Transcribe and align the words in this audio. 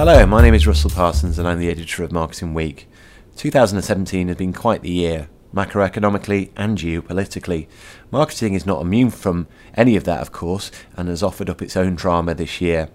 Hello, 0.00 0.24
my 0.24 0.40
name 0.40 0.54
is 0.54 0.66
Russell 0.66 0.88
Parsons 0.88 1.38
and 1.38 1.46
I'm 1.46 1.58
the 1.58 1.68
editor 1.68 2.02
of 2.02 2.10
Marketing 2.10 2.54
Week. 2.54 2.88
2017 3.36 4.28
has 4.28 4.36
been 4.38 4.54
quite 4.54 4.80
the 4.80 4.90
year, 4.90 5.28
macroeconomically 5.54 6.48
and 6.56 6.78
geopolitically. 6.78 7.66
Marketing 8.10 8.54
is 8.54 8.64
not 8.64 8.80
immune 8.80 9.10
from 9.10 9.46
any 9.74 9.96
of 9.96 10.04
that, 10.04 10.22
of 10.22 10.32
course, 10.32 10.70
and 10.96 11.10
has 11.10 11.22
offered 11.22 11.50
up 11.50 11.60
its 11.60 11.76
own 11.76 11.96
drama 11.96 12.34
this 12.34 12.62
year. 12.62 12.88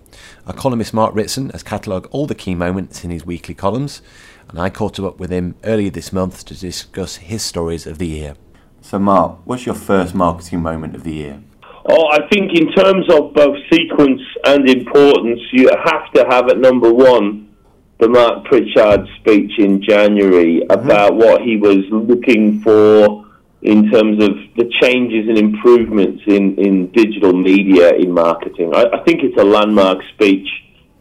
Our 0.47 0.53
columnist 0.55 0.95
Mark 0.95 1.13
Ritson 1.13 1.51
has 1.51 1.61
catalogued 1.61 2.07
all 2.09 2.25
the 2.25 2.33
key 2.33 2.55
moments 2.55 3.03
in 3.03 3.11
his 3.11 3.23
weekly 3.23 3.53
columns, 3.53 4.01
and 4.49 4.59
I 4.59 4.71
caught 4.71 4.99
up 4.99 5.19
with 5.19 5.29
him 5.29 5.53
earlier 5.63 5.91
this 5.91 6.11
month 6.11 6.43
to 6.45 6.59
discuss 6.59 7.17
his 7.17 7.43
stories 7.43 7.85
of 7.85 7.99
the 7.99 8.07
year. 8.07 8.33
So, 8.81 8.97
Mark, 8.97 9.45
what's 9.45 9.67
your 9.67 9.75
first 9.75 10.15
marketing 10.15 10.63
moment 10.63 10.95
of 10.95 11.03
the 11.03 11.13
year? 11.13 11.43
Oh, 11.87 12.07
I 12.11 12.27
think 12.29 12.51
in 12.57 12.71
terms 12.71 13.05
of 13.13 13.33
both 13.35 13.57
sequence 13.71 14.21
and 14.45 14.67
importance, 14.67 15.39
you 15.51 15.69
have 15.69 16.11
to 16.13 16.25
have 16.29 16.49
at 16.49 16.57
number 16.57 16.91
one 16.91 17.53
the 17.99 18.09
Mark 18.09 18.45
Pritchard 18.45 19.07
speech 19.19 19.51
in 19.59 19.81
January 19.81 20.61
mm-hmm. 20.61 20.71
about 20.71 21.11
mm-hmm. 21.11 21.19
what 21.19 21.41
he 21.41 21.57
was 21.57 21.85
looking 21.91 22.59
for 22.61 23.25
in 23.61 23.89
terms 23.89 24.21
of 24.23 24.31
the 24.57 24.69
changes 24.81 25.29
and 25.29 25.37
improvements 25.37 26.23
in, 26.27 26.55
in 26.57 26.91
digital 26.91 27.33
media 27.33 27.93
in 27.93 28.11
marketing. 28.11 28.73
I, 28.75 28.85
I 28.93 29.03
think 29.03 29.23
it's 29.23 29.39
a 29.39 29.43
landmark 29.43 29.99
speech, 30.13 30.47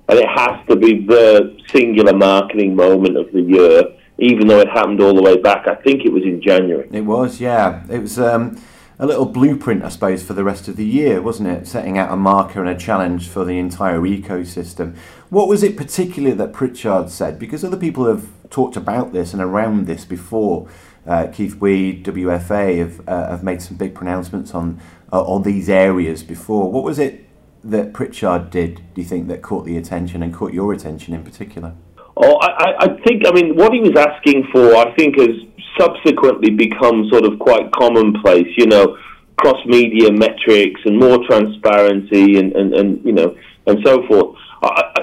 and 0.08 0.18
it 0.18 0.28
has 0.28 0.66
to 0.68 0.76
be 0.76 1.04
the 1.04 1.58
singular 1.68 2.14
marketing 2.14 2.76
moment 2.76 3.16
of 3.16 3.32
the 3.32 3.40
year, 3.40 3.82
even 4.18 4.46
though 4.46 4.60
it 4.60 4.68
happened 4.68 5.00
all 5.00 5.14
the 5.14 5.22
way 5.22 5.38
back. 5.38 5.66
I 5.66 5.74
think 5.76 6.04
it 6.04 6.12
was 6.12 6.22
in 6.24 6.40
January. 6.42 6.88
It 6.92 7.02
was, 7.02 7.40
yeah. 7.40 7.84
It 7.90 8.00
was. 8.02 8.18
Um 8.18 8.58
a 8.98 9.06
little 9.06 9.26
blueprint, 9.26 9.82
I 9.84 9.88
suppose, 9.88 10.22
for 10.22 10.34
the 10.34 10.44
rest 10.44 10.68
of 10.68 10.76
the 10.76 10.84
year, 10.84 11.20
wasn't 11.20 11.48
it? 11.48 11.66
Setting 11.66 11.98
out 11.98 12.12
a 12.12 12.16
marker 12.16 12.60
and 12.60 12.68
a 12.68 12.78
challenge 12.78 13.28
for 13.28 13.44
the 13.44 13.58
entire 13.58 14.00
ecosystem. 14.00 14.96
What 15.30 15.48
was 15.48 15.62
it 15.62 15.76
particularly 15.76 16.36
that 16.36 16.52
Pritchard 16.52 17.10
said? 17.10 17.38
Because 17.38 17.64
other 17.64 17.76
people 17.76 18.06
have 18.06 18.28
talked 18.50 18.76
about 18.76 19.12
this 19.12 19.32
and 19.32 19.42
around 19.42 19.86
this 19.86 20.04
before. 20.04 20.68
Uh, 21.06 21.26
Keith 21.26 21.56
Weed, 21.56 22.04
WFA, 22.04 22.78
have, 22.78 23.08
uh, 23.08 23.30
have 23.30 23.42
made 23.42 23.60
some 23.60 23.76
big 23.76 23.94
pronouncements 23.94 24.54
on 24.54 24.80
uh, 25.12 25.22
on 25.22 25.42
these 25.42 25.68
areas 25.68 26.22
before. 26.22 26.72
What 26.72 26.82
was 26.82 26.98
it 26.98 27.28
that 27.62 27.92
Pritchard 27.92 28.50
did? 28.50 28.76
Do 28.94 29.00
you 29.00 29.06
think 29.06 29.28
that 29.28 29.42
caught 29.42 29.64
the 29.64 29.76
attention 29.76 30.22
and 30.22 30.32
caught 30.32 30.52
your 30.52 30.72
attention 30.72 31.14
in 31.14 31.22
particular? 31.22 31.74
Oh, 32.16 32.36
I, 32.40 32.74
I 32.78 32.88
think 33.04 33.26
I 33.26 33.32
mean 33.32 33.56
what 33.56 33.72
he 33.72 33.80
was 33.80 33.96
asking 33.96 34.48
for. 34.52 34.76
I 34.76 34.94
think 34.94 35.18
has 35.18 35.36
subsequently 35.78 36.50
become 36.50 37.08
sort 37.10 37.24
of 37.24 37.38
quite 37.38 37.72
commonplace. 37.72 38.48
You 38.56 38.66
know, 38.66 38.96
cross 39.36 39.58
media 39.66 40.12
metrics 40.12 40.80
and 40.84 40.98
more 40.98 41.18
transparency 41.26 42.38
and, 42.38 42.52
and, 42.54 42.74
and 42.74 43.04
you 43.04 43.12
know 43.12 43.36
and 43.66 43.78
so 43.84 44.06
forth. 44.06 44.36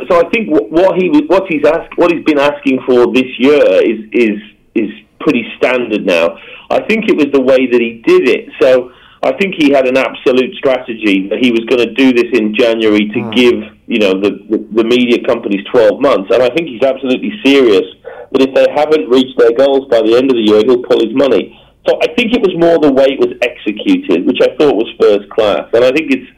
so 0.10 0.20
I 0.20 0.30
think 0.30 0.50
what 0.50 0.96
he 0.96 1.10
what 1.28 1.44
he's 1.50 1.66
asked 1.66 1.98
what 1.98 2.12
he's 2.14 2.24
been 2.24 2.40
asking 2.40 2.80
for 2.86 3.12
this 3.14 3.28
year 3.38 3.62
is 3.84 4.00
is 4.14 4.40
is 4.76 4.90
pretty 5.20 5.44
standard 5.58 6.06
now. 6.06 6.38
I 6.70 6.82
think 6.88 7.10
it 7.10 7.18
was 7.18 7.28
the 7.34 7.42
way 7.42 7.68
that 7.68 7.82
he 7.82 8.02
did 8.06 8.30
it. 8.30 8.50
So 8.62 8.92
I 9.24 9.32
think 9.38 9.56
he 9.56 9.70
had 9.70 9.88
an 9.88 9.98
absolute 9.98 10.56
strategy 10.56 11.30
that 11.30 11.38
he 11.40 11.52
was 11.52 11.62
going 11.70 11.86
to 11.86 11.94
do 11.94 12.12
this 12.12 12.34
in 12.34 12.56
January 12.56 13.06
to 13.14 13.20
mm. 13.22 13.36
give 13.36 13.58
you 13.86 14.00
know 14.00 14.18
the, 14.18 14.42
the 14.50 14.58
the 14.82 14.84
media 14.84 15.22
companies 15.26 15.62
12 15.72 16.02
months, 16.02 16.34
and 16.34 16.42
I 16.42 16.50
think 16.50 16.70
he's 16.70 16.82
absolutely 16.82 17.38
serious 17.46 17.86
that 18.32 18.42
if 18.42 18.56
they 18.56 18.66
haven't 18.74 19.10
reached 19.10 19.38
their 19.38 19.54
goals 19.54 19.88
by 19.90 20.02
the 20.02 20.16
end 20.18 20.32
of 20.32 20.36
the 20.38 20.46
year, 20.46 20.64
he'll 20.66 20.82
pull 20.82 21.04
his 21.04 21.14
money. 21.14 21.54
So 21.88 21.98
I 22.02 22.14
think 22.14 22.34
it 22.34 22.42
was 22.42 22.54
more 22.58 22.78
the 22.80 22.94
way 22.94 23.18
it 23.18 23.20
was 23.20 23.34
executed, 23.42 24.26
which 24.26 24.40
I 24.42 24.56
thought 24.56 24.78
was 24.78 24.90
first 25.02 25.30
class. 25.30 25.66
And 25.74 25.84
I 25.84 25.92
think 25.92 26.14
it's 26.14 26.30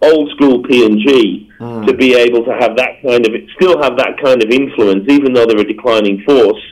old 0.00 0.30
school 0.30 0.62
P&G 0.62 1.50
mm. 1.60 1.86
to 1.86 1.92
be 1.94 2.14
able 2.14 2.44
to 2.44 2.54
have 2.54 2.76
that 2.76 3.02
kind 3.02 3.26
of, 3.26 3.32
still 3.58 3.82
have 3.82 3.96
that 3.98 4.18
kind 4.22 4.42
of 4.42 4.50
influence, 4.50 5.04
even 5.08 5.32
though 5.32 5.46
they're 5.46 5.58
a 5.58 5.66
declining 5.66 6.22
force, 6.22 6.62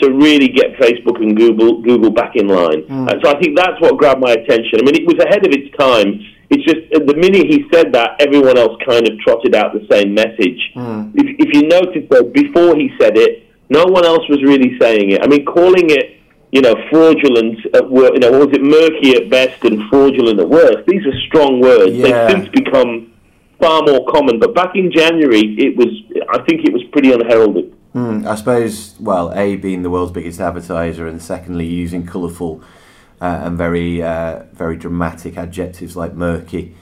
to 0.00 0.10
really 0.12 0.48
get 0.48 0.74
Facebook 0.76 1.22
and 1.22 1.36
Google, 1.36 1.82
Google 1.82 2.10
back 2.10 2.36
in 2.36 2.48
line. 2.48 2.82
Mm. 2.82 3.10
And 3.10 3.22
so 3.22 3.30
I 3.30 3.40
think 3.40 3.56
that's 3.56 3.80
what 3.80 3.96
grabbed 3.98 4.20
my 4.20 4.32
attention. 4.32 4.80
I 4.80 4.82
mean, 4.82 4.94
it 4.94 5.06
was 5.06 5.18
ahead 5.24 5.46
of 5.46 5.52
its 5.52 5.74
time. 5.76 6.20
It's 6.50 6.64
just 6.64 6.90
the 6.90 7.14
minute 7.14 7.46
he 7.46 7.64
said 7.72 7.92
that, 7.92 8.16
everyone 8.18 8.58
else 8.58 8.76
kind 8.84 9.06
of 9.08 9.18
trotted 9.20 9.54
out 9.54 9.72
the 9.72 9.86
same 9.90 10.14
message. 10.14 10.60
Mm. 10.74 11.12
If, 11.14 11.48
if 11.48 11.54
you 11.54 11.68
notice, 11.68 12.04
though, 12.10 12.24
before 12.24 12.74
he 12.74 12.90
said 13.00 13.16
it, 13.16 13.46
no 13.68 13.84
one 13.84 14.04
else 14.04 14.28
was 14.28 14.42
really 14.42 14.76
saying 14.80 15.12
it. 15.12 15.22
I 15.22 15.28
mean, 15.28 15.44
calling 15.44 15.90
it, 15.90 16.18
you 16.50 16.60
know, 16.60 16.74
fraudulent 16.90 17.58
at 17.74 17.88
work, 17.88 18.14
you 18.14 18.18
know, 18.18 18.32
was 18.32 18.48
it 18.52 18.62
murky 18.62 19.14
at 19.14 19.30
best 19.30 19.62
and 19.64 19.88
fraudulent 19.88 20.40
at 20.40 20.48
worst? 20.48 20.84
These 20.88 21.06
are 21.06 21.14
strong 21.28 21.60
words. 21.60 21.92
Yeah. 21.92 22.26
They've 22.26 22.42
since 22.42 22.48
become 22.48 23.12
far 23.60 23.82
more 23.82 24.04
common. 24.10 24.40
But 24.40 24.54
back 24.54 24.74
in 24.74 24.90
January, 24.90 25.54
it 25.56 25.76
was, 25.76 25.88
I 26.32 26.42
think 26.48 26.64
it 26.64 26.72
was 26.72 26.82
pretty 26.90 27.12
unheralded. 27.12 27.69
Mm, 27.94 28.26
I 28.26 28.34
suppose, 28.36 28.94
well, 29.00 29.32
A, 29.34 29.56
being 29.56 29.82
the 29.82 29.90
world's 29.90 30.12
biggest 30.12 30.40
advertiser, 30.40 31.06
and 31.06 31.20
secondly, 31.20 31.66
using 31.66 32.06
colourful 32.06 32.62
uh, 33.20 33.40
and 33.44 33.58
very, 33.58 34.02
uh, 34.02 34.44
very 34.52 34.76
dramatic 34.76 35.36
adjectives 35.36 35.96
like 35.96 36.14
murky 36.14 36.76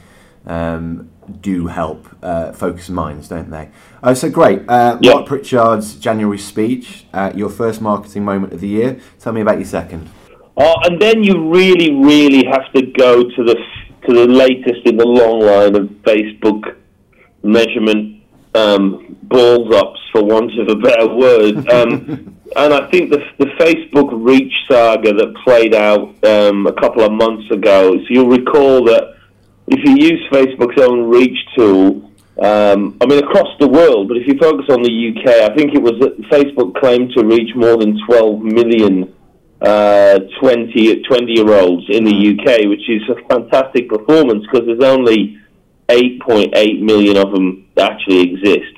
um, 0.47 1.11
do 1.41 1.67
help 1.67 2.09
uh, 2.23 2.53
focus 2.53 2.89
minds, 2.89 3.29
don't 3.29 3.51
they? 3.51 3.69
Uh, 4.03 4.15
so 4.15 4.31
great. 4.31 4.63
Uh, 4.69 4.99
yep. 5.01 5.15
Mark 5.15 5.27
Pritchard's 5.27 5.97
January 5.97 6.39
speech, 6.39 7.07
uh, 7.13 7.33
your 7.35 7.51
first 7.51 7.81
marketing 7.81 8.25
moment 8.25 8.53
of 8.53 8.61
the 8.61 8.69
year. 8.69 9.01
Tell 9.19 9.33
me 9.33 9.41
about 9.41 9.57
your 9.57 9.67
second. 9.67 10.09
Uh, 10.57 10.75
and 10.85 11.01
then 11.01 11.23
you 11.23 11.51
really, 11.51 11.95
really 11.95 12.45
have 12.47 12.73
to 12.73 12.83
go 12.83 13.23
to 13.23 13.45
the 13.45 13.57
to 14.07 14.15
the 14.15 14.27
latest 14.27 14.87
in 14.87 14.97
the 14.97 15.05
long 15.05 15.41
line 15.41 15.77
of 15.77 15.89
Facebook 16.03 16.77
measurement 17.43 18.23
um, 18.55 19.17
balls 19.23 19.73
ups, 19.75 19.98
for 20.13 20.25
want 20.25 20.59
of 20.59 20.69
a 20.69 20.77
better 20.77 21.09
word. 21.09 21.67
Um, 21.79 22.35
and 22.57 22.73
I 22.73 22.91
think 22.91 23.11
the, 23.11 23.19
the 23.39 23.47
Facebook 23.61 24.09
reach 24.11 24.53
saga 24.71 25.13
that 25.13 25.35
played 25.45 25.75
out 25.75 26.09
um, 26.25 26.67
a 26.67 26.73
couple 26.73 27.03
of 27.03 27.13
months 27.13 27.51
ago. 27.51 27.93
So 27.93 28.05
you'll 28.09 28.29
recall 28.31 28.85
that 28.87 29.17
if 29.67 29.85
you 29.85 29.97
use 29.97 30.27
Facebook's 30.33 30.81
own 30.81 31.11
reach 31.11 31.39
tool, 31.55 32.11
um, 32.43 32.97
I 33.01 33.07
mean, 33.07 33.23
across 33.23 33.49
the 33.61 33.69
world, 33.69 34.09
but 34.09 34.17
if 34.17 34.27
you 34.27 34.39
focus 34.39 34.67
on 34.71 34.83
the 34.83 34.91
UK, 34.91 35.51
I 35.51 35.55
think 35.55 35.75
it 35.75 35.83
was 35.83 36.01
that 36.01 36.19
Facebook 36.31 36.75
claimed 36.81 37.13
to 37.17 37.25
reach 37.25 37.55
more 37.55 37.77
than 37.77 37.99
12 38.07 38.41
million 38.41 39.15
uh, 39.61 40.21
20, 40.41 41.03
20 41.03 41.33
year 41.33 41.53
olds 41.53 41.85
in 41.89 42.05
the 42.05 42.15
UK, 42.15 42.69
which 42.69 42.89
is 42.89 43.03
a 43.11 43.29
fantastic 43.29 43.89
performance 43.89 44.47
because 44.47 44.67
there's 44.67 44.85
only 44.85 45.37
8.8 45.89 46.81
million 46.81 47.17
of 47.17 47.33
them 47.33 47.67
that 47.75 47.93
actually 47.93 48.21
exist. 48.21 48.78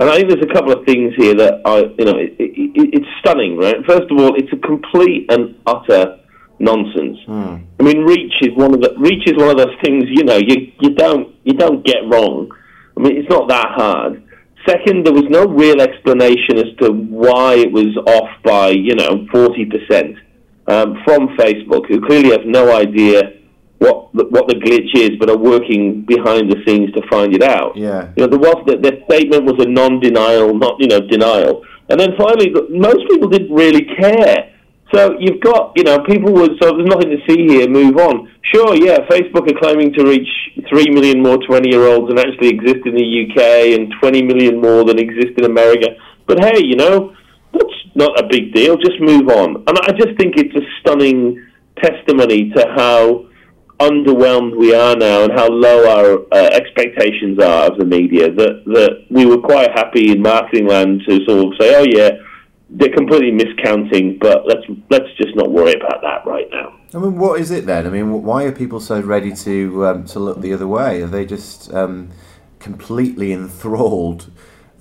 And 0.00 0.08
I 0.08 0.16
think 0.16 0.30
there's 0.30 0.42
a 0.50 0.54
couple 0.54 0.72
of 0.72 0.86
things 0.86 1.12
here 1.14 1.34
that 1.34 1.60
are, 1.66 1.80
you 1.80 2.04
know, 2.06 2.16
it, 2.16 2.34
it, 2.40 2.72
it's 2.74 3.06
stunning, 3.20 3.58
right? 3.58 3.76
First 3.86 4.10
of 4.10 4.18
all, 4.18 4.34
it's 4.34 4.50
a 4.50 4.56
complete 4.56 5.30
and 5.30 5.60
utter 5.66 6.18
nonsense. 6.58 7.18
Mm. 7.28 7.66
I 7.78 7.82
mean, 7.82 8.04
reach 8.04 8.32
is 8.40 8.56
one 8.56 8.72
of 8.72 8.80
the 8.80 8.94
reach 8.96 9.28
is 9.28 9.36
one 9.36 9.50
of 9.50 9.58
those 9.58 9.76
things. 9.84 10.04
You 10.08 10.24
know, 10.24 10.38
you 10.38 10.72
you 10.80 10.94
don't 10.94 11.34
you 11.44 11.52
don't 11.52 11.84
get 11.84 11.98
wrong. 12.10 12.50
I 12.96 13.00
mean, 13.00 13.18
it's 13.18 13.28
not 13.28 13.48
that 13.48 13.66
hard. 13.76 14.22
Second, 14.66 15.04
there 15.04 15.12
was 15.12 15.28
no 15.28 15.44
real 15.44 15.82
explanation 15.82 16.56
as 16.56 16.74
to 16.80 16.92
why 16.92 17.56
it 17.56 17.70
was 17.70 17.94
off 18.06 18.30
by 18.42 18.70
you 18.70 18.94
know 18.94 19.26
forty 19.30 19.66
percent 19.66 20.16
um, 20.66 20.96
from 21.04 21.36
Facebook, 21.36 21.86
who 21.88 22.00
clearly 22.06 22.30
have 22.30 22.46
no 22.46 22.74
idea 22.74 23.39
what 23.80 24.12
the, 24.14 24.24
what 24.30 24.48
the 24.48 24.54
glitch 24.54 24.94
is, 24.94 25.18
but 25.18 25.28
are 25.28 25.36
working 25.36 26.02
behind 26.06 26.50
the 26.50 26.62
scenes 26.64 26.92
to 26.92 27.02
find 27.10 27.34
it 27.34 27.42
out. 27.42 27.76
Yeah, 27.76 28.12
you 28.16 28.22
know, 28.22 28.28
there 28.28 28.38
was 28.38 28.64
the, 28.66 28.76
the 28.76 29.02
statement 29.10 29.44
was 29.44 29.58
a 29.58 29.68
non-denial, 29.68 30.54
not 30.54 30.76
you 30.78 30.86
know 30.86 31.00
denial, 31.00 31.64
and 31.90 31.98
then 31.98 32.10
finally, 32.16 32.54
most 32.70 33.02
people 33.10 33.28
didn't 33.28 33.52
really 33.52 33.84
care 33.98 34.50
so 34.92 35.16
you've 35.20 35.40
got, 35.40 35.72
you 35.76 35.84
know, 35.84 36.02
people 36.04 36.32
would, 36.32 36.52
so 36.60 36.72
there's 36.72 36.88
nothing 36.88 37.10
to 37.10 37.18
see 37.28 37.46
here, 37.46 37.68
move 37.68 37.96
on. 37.96 38.28
Sure, 38.42 38.74
yeah, 38.74 38.98
Facebook 39.06 39.48
are 39.48 39.58
claiming 39.60 39.92
to 39.92 40.04
reach 40.04 40.28
3 40.68 40.90
million 40.90 41.22
more 41.22 41.38
20 41.38 41.68
year 41.68 41.86
olds 41.86 42.08
than 42.08 42.18
actually 42.18 42.48
exist 42.48 42.84
in 42.84 42.94
the 42.96 43.26
UK 43.26 43.78
and 43.78 43.94
20 44.00 44.22
million 44.22 44.60
more 44.60 44.84
than 44.84 44.98
exist 44.98 45.38
in 45.38 45.44
America. 45.44 45.94
But 46.26 46.42
hey, 46.42 46.64
you 46.64 46.74
know, 46.74 47.14
that's 47.52 47.74
not 47.94 48.18
a 48.18 48.26
big 48.26 48.52
deal, 48.52 48.76
just 48.76 49.00
move 49.00 49.28
on. 49.28 49.62
And 49.68 49.78
I 49.82 49.92
just 49.92 50.16
think 50.18 50.34
it's 50.36 50.54
a 50.56 50.66
stunning 50.80 51.46
testimony 51.80 52.50
to 52.50 52.66
how 52.74 53.26
underwhelmed 53.80 54.56
we 54.56 54.74
are 54.74 54.94
now 54.94 55.24
and 55.24 55.32
how 55.32 55.48
low 55.48 55.88
our 55.88 56.18
uh, 56.32 56.50
expectations 56.52 57.38
are 57.38 57.72
of 57.72 57.78
the 57.78 57.84
media 57.84 58.30
that, 58.30 58.62
that 58.66 59.06
we 59.08 59.24
were 59.24 59.40
quite 59.40 59.70
happy 59.70 60.12
in 60.12 60.20
marketing 60.20 60.66
land 60.66 61.02
to 61.08 61.24
sort 61.24 61.46
of 61.46 61.52
say, 61.58 61.74
oh 61.74 61.86
yeah, 61.88 62.10
they're 62.68 62.94
completely 62.94 63.32
miscounting, 63.32 64.18
but 64.20 64.46
let's 64.46 64.64
let's 64.90 65.12
just 65.16 65.34
not 65.34 65.50
worry 65.50 65.72
about 65.72 66.00
that 66.02 66.24
right 66.24 66.46
now. 66.52 66.72
I 66.94 66.98
mean, 66.98 67.18
what 67.18 67.40
is 67.40 67.50
it 67.50 67.66
then? 67.66 67.86
I 67.86 67.90
mean, 67.90 68.22
why 68.22 68.44
are 68.44 68.52
people 68.52 68.80
so 68.80 69.00
ready 69.00 69.34
to 69.34 69.86
um, 69.86 70.04
to 70.06 70.20
look 70.20 70.40
the 70.40 70.52
other 70.52 70.68
way? 70.68 71.02
Are 71.02 71.08
they 71.08 71.26
just 71.26 71.72
um, 71.74 72.10
completely 72.58 73.32
enthralled 73.32 74.30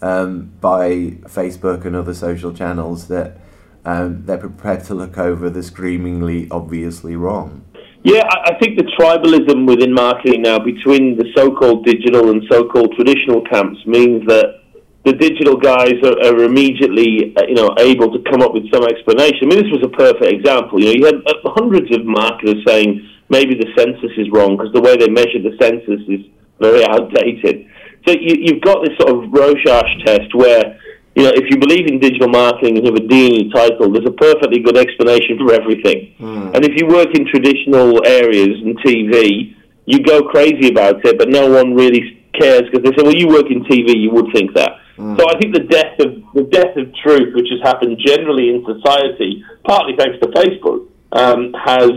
um, 0.02 0.52
by 0.62 0.90
Facebook 1.26 1.86
and 1.86 1.96
other 1.96 2.14
social 2.14 2.54
channels 2.54 3.08
that 3.08 3.38
um, 3.86 4.26
they're 4.26 4.38
prepared 4.38 4.84
to 4.86 4.94
look 4.94 5.18
over 5.18 5.50
the 5.50 5.64
screamingly 5.64 6.48
obviously 6.52 7.16
wrong? 7.16 7.66
Yeah, 8.04 8.24
I 8.24 8.56
think 8.62 8.78
the 8.78 8.88
tribalism 8.98 9.68
within 9.68 9.94
marketing 9.94 10.44
now 10.44 10.58
between 10.58 11.18
the 11.18 11.28
so-called 11.36 11.86
digital 11.86 12.32
and 12.32 12.42
so-called 12.50 12.96
traditional 12.96 13.42
camps 13.42 13.78
means 13.86 14.26
that 14.28 14.64
the 15.04 15.14
digital 15.14 15.58
guys 15.58 15.96
are, 16.04 16.16
are 16.32 16.44
immediately, 16.44 17.36
uh, 17.36 17.44
you 17.48 17.56
know, 17.56 17.76
able 17.80 18.12
to 18.12 18.20
come 18.32 18.42
up 18.42 18.54
with 18.54 18.72
some 18.72 18.84
explanation. 18.84 19.44
I 19.44 19.46
mean, 19.48 19.60
this 19.64 19.72
was 19.72 19.84
a 19.84 19.92
perfect 19.92 20.32
example. 20.32 20.80
You 20.80 20.86
know, 20.88 20.96
you 20.96 21.06
had 21.06 21.20
uh, 21.28 21.52
hundreds 21.60 21.92
of 21.96 22.06
marketers 22.06 22.64
saying 22.66 23.04
maybe 23.28 23.56
the 23.56 23.68
census 23.76 24.12
is 24.16 24.32
wrong 24.32 24.56
because 24.56 24.72
the 24.72 24.82
way 24.82 24.96
they 24.96 25.10
measure 25.10 25.44
the 25.44 25.56
census 25.60 26.00
is 26.08 26.24
very 26.60 26.84
outdated. 26.88 27.68
So 28.08 28.16
you, 28.16 28.36
you've 28.40 28.62
got 28.62 28.84
this 28.84 28.96
sort 29.00 29.12
of 29.12 29.32
Rorschach 29.32 30.06
test 30.06 30.36
where, 30.36 30.80
you 31.16 31.24
know, 31.24 31.32
if 31.34 31.50
you 31.50 31.58
believe 31.58 31.88
in 31.88 32.00
digital 32.00 32.30
marketing 32.30 32.78
and 32.78 32.86
you 32.86 32.94
have 32.94 33.04
a 33.04 33.08
D 33.08 33.28
in 33.28 33.46
your 33.46 33.54
title, 33.54 33.92
there's 33.92 34.08
a 34.08 34.12
perfectly 34.12 34.60
good 34.60 34.78
explanation 34.78 35.38
for 35.38 35.54
everything. 35.54 36.16
Mm. 36.20 36.56
And 36.56 36.66
if 36.66 36.80
you 36.80 36.88
work 36.88 37.10
in 37.14 37.26
traditional 37.28 38.06
areas 38.06 38.62
and 38.62 38.78
TV, 38.80 39.56
you 39.86 40.04
go 40.04 40.24
crazy 40.24 40.70
about 40.70 41.04
it, 41.04 41.18
but 41.18 41.30
no 41.30 41.50
one 41.50 41.74
really 41.74 42.22
cares 42.40 42.64
because 42.70 42.84
they 42.84 42.96
say, 42.96 43.04
well, 43.04 43.16
you 43.16 43.28
work 43.28 43.50
in 43.50 43.64
TV, 43.66 44.00
you 44.00 44.12
would 44.12 44.32
think 44.34 44.54
that. 44.54 44.80
Mm. 44.98 45.18
So 45.18 45.26
I 45.28 45.40
think 45.40 45.54
the 45.54 45.66
death 45.66 46.00
of 46.00 46.24
the 46.34 46.44
death 46.44 46.78
of 46.78 46.94
truth, 47.04 47.34
which 47.34 47.48
has 47.50 47.62
happened 47.64 47.98
generally 48.06 48.50
in 48.50 48.64
society, 48.66 49.44
partly 49.64 49.96
thanks 49.98 50.20
to 50.22 50.28
Facebook, 50.30 50.88
um, 51.12 51.54
has 51.54 51.92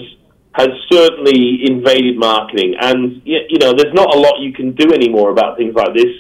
has 0.55 0.69
certainly 0.91 1.65
invaded 1.65 2.19
marketing. 2.19 2.77
And 2.81 3.21
you 3.25 3.59
know, 3.59 3.73
there's 3.73 3.95
not 3.95 4.15
a 4.15 4.19
lot 4.19 4.41
you 4.41 4.53
can 4.53 4.73
do 4.73 4.93
anymore 4.93 5.31
about 5.31 5.57
things 5.57 5.75
like 5.75 5.95
this. 5.95 6.13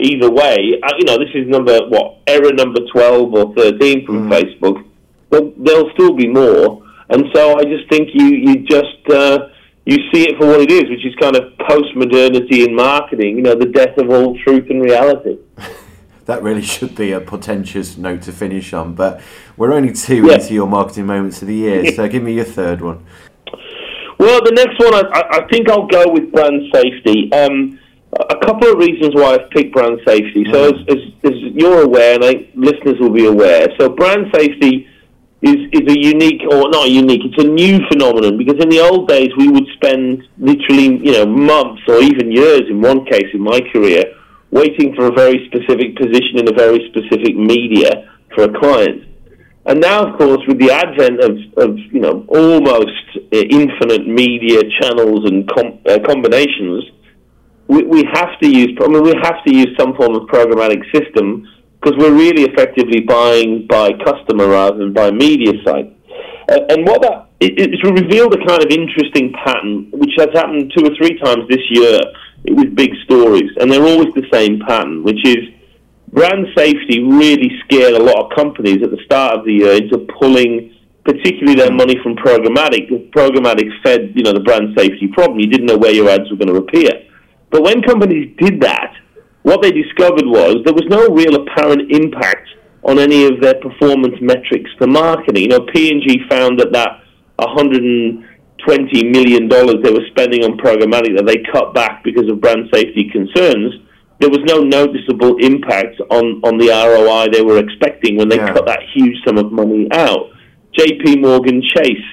Either 0.00 0.30
way, 0.30 0.80
uh, 0.82 0.92
you 0.98 1.04
know, 1.04 1.18
this 1.18 1.28
is 1.34 1.46
number 1.48 1.78
what 1.88 2.18
error 2.26 2.52
number 2.52 2.80
twelve 2.92 3.34
or 3.34 3.54
thirteen 3.54 4.06
from 4.06 4.28
mm. 4.28 4.32
Facebook. 4.32 4.84
But 5.28 5.52
there'll 5.62 5.90
still 5.92 6.14
be 6.14 6.28
more. 6.28 6.82
And 7.10 7.24
so 7.34 7.58
I 7.58 7.64
just 7.64 7.88
think 7.90 8.08
you 8.14 8.26
you 8.26 8.56
just 8.66 9.10
uh, 9.10 9.48
you 9.84 9.96
see 10.12 10.22
it 10.28 10.38
for 10.38 10.46
what 10.46 10.60
it 10.60 10.70
is, 10.70 10.84
which 10.88 11.04
is 11.04 11.14
kind 11.20 11.36
of 11.36 11.56
post 11.68 11.94
modernity 11.96 12.64
in 12.64 12.74
marketing. 12.74 13.36
You 13.36 13.42
know, 13.42 13.54
the 13.54 13.66
death 13.66 13.98
of 13.98 14.10
all 14.10 14.38
truth 14.38 14.66
and 14.70 14.82
reality. 14.82 15.38
that 16.26 16.42
really 16.42 16.62
should 16.62 16.94
be 16.94 17.10
a 17.12 17.20
portentous 17.20 17.96
note 17.96 18.22
to 18.22 18.32
finish 18.32 18.72
on. 18.72 18.94
But 18.94 19.20
we're 19.56 19.72
only 19.72 19.92
two 19.92 20.26
yeah. 20.26 20.34
into 20.34 20.54
your 20.54 20.68
marketing 20.68 21.06
moments 21.06 21.42
of 21.42 21.48
the 21.48 21.54
year, 21.54 21.92
so 21.96 22.08
give 22.08 22.22
me 22.22 22.34
your 22.34 22.44
third 22.44 22.80
one. 22.80 23.04
Well, 24.18 24.40
the 24.44 24.52
next 24.52 24.78
one, 24.78 24.94
I, 24.94 25.40
I 25.40 25.48
think 25.50 25.68
I'll 25.70 25.86
go 25.86 26.04
with 26.12 26.30
brand 26.30 26.62
safety. 26.74 27.32
Um, 27.32 27.80
a 28.12 28.36
couple 28.44 28.72
of 28.72 28.78
reasons 28.78 29.14
why 29.14 29.34
I've 29.34 29.50
picked 29.50 29.72
brand 29.72 30.00
safety. 30.06 30.44
So, 30.50 30.72
mm. 30.72 30.90
as, 30.90 30.96
as, 30.96 31.32
as, 31.32 31.38
you're 31.54 31.82
aware, 31.82 32.14
and 32.14 32.24
I, 32.24 32.48
listeners 32.54 32.98
will 32.98 33.12
be 33.12 33.26
aware, 33.26 33.68
so 33.78 33.88
brand 33.88 34.26
safety 34.34 34.88
is, 35.42 35.56
is 35.72 35.86
a 35.88 35.98
unique, 35.98 36.42
or 36.50 36.68
not 36.70 36.90
unique, 36.90 37.22
it's 37.24 37.42
a 37.42 37.46
new 37.46 37.78
phenomenon 37.88 38.36
because 38.36 38.60
in 38.60 38.68
the 38.68 38.80
old 38.80 39.08
days 39.08 39.30
we 39.36 39.48
would 39.48 39.66
spend 39.74 40.26
literally, 40.38 40.98
you 40.98 41.12
know, 41.12 41.26
months 41.26 41.82
or 41.88 42.00
even 42.00 42.30
years 42.30 42.62
in 42.68 42.80
one 42.80 43.04
case 43.06 43.28
in 43.32 43.40
my 43.40 43.60
career 43.72 44.04
waiting 44.50 44.94
for 44.94 45.06
a 45.06 45.12
very 45.12 45.46
specific 45.46 45.96
position 45.96 46.38
in 46.38 46.48
a 46.48 46.52
very 46.52 46.90
specific 46.90 47.36
media 47.36 48.10
for 48.34 48.44
a 48.44 48.60
client. 48.60 49.04
And 49.66 49.80
now, 49.80 50.08
of 50.08 50.18
course, 50.18 50.40
with 50.48 50.58
the 50.58 50.72
advent 50.72 51.20
of, 51.20 51.36
of 51.58 51.78
you 51.92 52.00
know 52.00 52.24
almost 52.28 52.90
infinite 53.30 54.06
media 54.06 54.62
channels 54.80 55.30
and 55.30 55.48
com- 55.48 55.78
uh, 55.86 55.98
combinations, 56.04 56.84
we, 57.70 57.84
we 57.84 58.04
have 58.12 58.38
to 58.42 58.48
use. 58.48 58.76
I 58.82 58.88
mean, 58.88 59.02
we 59.02 59.14
have 59.22 59.44
to 59.46 59.54
use 59.54 59.70
some 59.78 59.94
form 59.94 60.16
of 60.16 60.22
programmatic 60.22 60.82
system 60.92 61.46
because 61.80 61.96
we're 61.98 62.12
really 62.12 62.42
effectively 62.42 63.00
buying 63.00 63.66
by 63.68 63.92
customer 64.04 64.48
rather 64.48 64.78
than 64.78 64.92
by 64.92 65.10
media 65.10 65.52
site. 65.64 65.96
Uh, 66.50 66.60
and 66.68 66.84
what 66.84 67.00
that 67.02 67.30
it, 67.38 67.54
it's 67.56 67.82
revealed 67.84 68.34
a 68.34 68.44
kind 68.44 68.62
of 68.62 68.70
interesting 68.70 69.32
pattern, 69.44 69.88
which 69.92 70.10
has 70.18 70.28
happened 70.34 70.72
two 70.76 70.84
or 70.84 70.94
three 70.96 71.16
times 71.20 71.46
this 71.48 71.62
year 71.70 72.00
with 72.48 72.74
big 72.74 72.90
stories, 73.04 73.50
and 73.60 73.70
they're 73.70 73.86
always 73.86 74.12
the 74.14 74.26
same 74.32 74.58
pattern, 74.66 75.04
which 75.04 75.24
is 75.24 75.38
brand 76.12 76.46
safety 76.56 77.04
really 77.04 77.50
scared 77.64 77.94
a 77.94 78.02
lot 78.02 78.18
of 78.18 78.36
companies 78.36 78.82
at 78.82 78.90
the 78.90 78.98
start 79.04 79.38
of 79.38 79.44
the 79.44 79.52
year 79.52 79.72
into 79.74 80.06
pulling 80.18 80.74
particularly 81.04 81.54
their 81.54 81.72
money 81.72 81.96
from 82.02 82.16
programmatic. 82.16 82.90
Programmatic 83.10 83.70
fed, 83.82 84.12
you 84.16 84.24
know, 84.24 84.32
the 84.32 84.40
brand 84.40 84.74
safety 84.76 85.06
problem. 85.06 85.38
You 85.38 85.46
didn't 85.46 85.66
know 85.66 85.78
where 85.78 85.94
your 85.94 86.10
ads 86.10 86.28
were 86.30 86.36
going 86.36 86.52
to 86.52 86.56
appear. 86.56 87.06
But 87.50 87.62
when 87.62 87.82
companies 87.82 88.34
did 88.38 88.60
that, 88.60 88.94
what 89.42 89.62
they 89.62 89.72
discovered 89.72 90.26
was 90.26 90.56
there 90.64 90.74
was 90.74 90.86
no 90.88 91.08
real 91.08 91.34
apparent 91.34 91.90
impact 91.90 92.48
on 92.82 92.98
any 92.98 93.26
of 93.26 93.40
their 93.40 93.54
performance 93.60 94.16
metrics 94.20 94.70
for 94.78 94.86
marketing. 94.86 95.42
You 95.42 95.48
know, 95.48 95.66
P&G 95.72 96.22
found 96.28 96.58
that 96.60 96.72
that 96.72 97.00
120 97.36 99.10
million 99.10 99.48
dollars 99.48 99.76
they 99.82 99.92
were 99.92 100.06
spending 100.10 100.44
on 100.44 100.58
programmatic 100.58 101.16
that 101.16 101.26
they 101.26 101.42
cut 101.52 101.74
back 101.74 102.04
because 102.04 102.28
of 102.28 102.40
brand 102.40 102.68
safety 102.72 103.10
concerns 103.10 103.74
there 104.20 104.28
was 104.28 104.40
no 104.44 104.60
noticeable 104.60 105.36
impact 105.38 105.98
on, 106.10 106.40
on 106.44 106.58
the 106.58 106.68
ROI 106.68 107.32
they 107.32 107.42
were 107.42 107.58
expecting 107.58 108.18
when 108.18 108.28
they 108.28 108.36
yeah. 108.36 108.52
cut 108.52 108.66
that 108.66 108.80
huge 108.94 109.16
sum 109.24 109.38
of 109.38 109.50
money 109.50 109.88
out. 109.92 110.28
JP 110.78 111.22
Morgan 111.22 111.62
Chase 111.62 112.04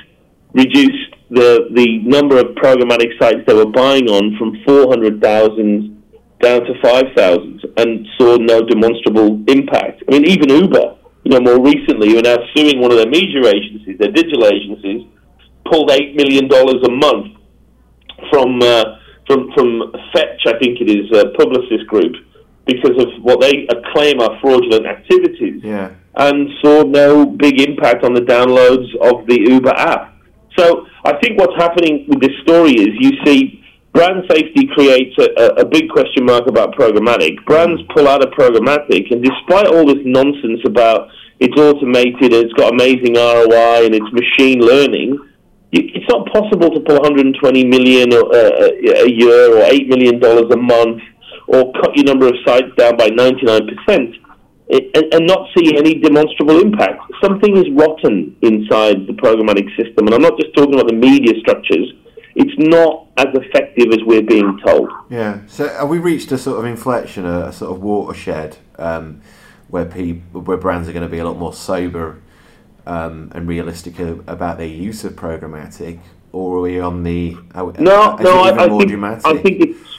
reduced 0.54 1.07
the, 1.30 1.68
the 1.74 2.00
number 2.04 2.38
of 2.38 2.56
programmatic 2.56 3.18
sites 3.20 3.42
they 3.46 3.54
were 3.54 3.66
buying 3.66 4.08
on 4.08 4.38
from 4.38 4.56
400,000 4.66 5.94
down 6.42 6.62
to 6.62 6.74
5,000 6.82 7.66
and 7.78 8.08
saw 8.18 8.38
no 8.38 8.62
demonstrable 8.62 9.44
impact. 9.48 10.04
I 10.08 10.12
mean, 10.12 10.26
even 10.26 10.50
Uber, 10.50 10.96
you 11.24 11.32
know, 11.32 11.42
more 11.42 11.60
recently, 11.60 12.12
who 12.12 12.20
are 12.20 12.22
now 12.22 12.38
suing 12.56 12.80
one 12.80 12.92
of 12.92 12.98
their 12.98 13.10
media 13.10 13.46
agencies, 13.46 13.98
their 13.98 14.12
digital 14.12 14.46
agencies, 14.46 15.08
pulled 15.66 15.90
$8 15.90 16.16
million 16.16 16.46
a 16.52 16.92
month 16.92 17.38
from. 18.32 18.62
Uh, 18.62 18.98
from 19.28 19.52
from 19.54 19.92
Fetch, 20.14 20.42
I 20.48 20.58
think 20.58 20.80
it 20.82 20.90
is, 20.90 21.12
a 21.12 21.26
Publicis 21.38 21.86
Group, 21.88 22.16
because 22.66 22.98
of 22.98 23.22
what 23.22 23.42
they 23.42 23.68
claim 23.94 24.20
are 24.20 24.40
fraudulent 24.40 24.88
activities, 24.88 25.62
yeah. 25.64 25.92
and 26.16 26.50
saw 26.64 26.84
no 26.84 27.26
big 27.26 27.60
impact 27.60 28.04
on 28.04 28.14
the 28.14 28.22
downloads 28.22 28.88
of 29.02 29.28
the 29.28 29.40
Uber 29.40 29.74
app. 29.78 30.16
So 30.58 30.88
I 31.06 31.16
think 31.22 31.40
what's 31.40 31.56
happening 31.56 32.06
with 32.08 32.22
this 32.22 32.36
story 32.42 32.72
is 32.72 32.90
you 33.00 33.12
see 33.26 33.64
brand 33.94 34.24
safety 34.30 34.68
creates 34.74 35.16
a, 35.20 35.62
a, 35.62 35.66
big 35.66 35.90
question 35.90 36.26
mark 36.26 36.48
about 36.48 36.76
programmatic. 36.76 37.44
Brands 37.46 37.82
pull 37.96 38.08
out 38.08 38.24
of 38.24 38.32
programmatic, 38.34 39.12
and 39.12 39.24
despite 39.24 39.68
all 39.68 39.86
this 39.86 40.04
nonsense 40.06 40.62
about 40.66 41.10
it's 41.40 41.56
automated 41.60 42.34
it's 42.34 42.54
got 42.54 42.74
amazing 42.74 43.14
ROI 43.14 43.86
and 43.86 43.94
it's 43.94 44.12
machine 44.12 44.60
learning, 44.60 45.18
it's 45.72 46.10
not 46.10 46.26
possible 46.34 46.72
to 46.72 46.80
pull 46.80 46.96
120 46.96 47.66
million 47.66 48.14
uh, 48.14 49.04
a 49.04 49.10
year 49.10 49.58
or 49.58 49.64
eight 49.64 49.88
million 49.88 50.20
dollars 50.20 50.50
a 50.52 50.58
month 50.58 51.02
or 51.48 51.72
cut 51.74 51.96
your 51.96 52.06
number 52.06 52.28
of 52.28 52.34
sites 52.46 52.74
down 52.78 52.98
by 52.98 53.08
99 53.08 53.62
percent 53.68 54.16
and, 54.70 55.14
and 55.14 55.28
not 55.28 55.48
see 55.56 55.78
any 55.78 55.96
demonstrable 55.96 56.60
impact. 56.60 57.02
Something 57.24 57.58
is 57.58 57.70
rotten 57.72 58.36
inside 58.42 59.08
the 59.08 59.14
programmatic 59.14 59.70
system, 59.78 60.08
and 60.08 60.14
I'm 60.14 60.22
not 60.22 60.38
just 60.40 60.54
talking 60.56 60.74
about 60.74 60.88
the 60.88 60.96
media 60.96 61.40
structures. 61.40 61.94
It's 62.36 62.54
not 62.58 63.08
as 63.18 63.28
effective 63.34 63.88
as 63.92 64.00
we're 64.06 64.22
being 64.22 64.60
told. 64.64 64.92
Yeah. 65.10 65.40
So 65.48 65.68
have 65.68 65.90
we 65.90 65.98
reached 65.98 66.32
a 66.32 66.38
sort 66.38 66.60
of 66.60 66.66
inflection, 66.66 67.26
a, 67.26 67.48
a 67.48 67.54
sort 67.54 67.72
of 67.72 67.82
watershed, 67.82 68.58
um, 68.78 69.22
where 69.70 69.86
people, 69.86 70.42
where 70.42 70.58
brands 70.58 70.88
are 70.88 70.94
going 70.94 71.06
to 71.06 71.10
be 71.10 71.18
a 71.18 71.26
lot 71.26 71.38
more 71.38 71.54
sober 71.54 72.22
um, 72.86 73.32
and 73.34 73.48
realistic 73.48 74.00
about 74.00 74.58
their 74.58 74.68
use 74.68 75.04
of 75.04 75.14
programmatic, 75.14 76.00
or 76.32 76.58
are 76.58 76.62
we 76.62 76.80
on 76.80 77.04
the? 77.04 77.38
no, 77.56 78.16
no, 78.18 78.42
I, 78.42 78.66
I 78.66 78.68
think 78.68 78.88
dramatic? 78.90 79.26
I 79.26 79.38
think 79.38 79.62
it's. 79.62 79.97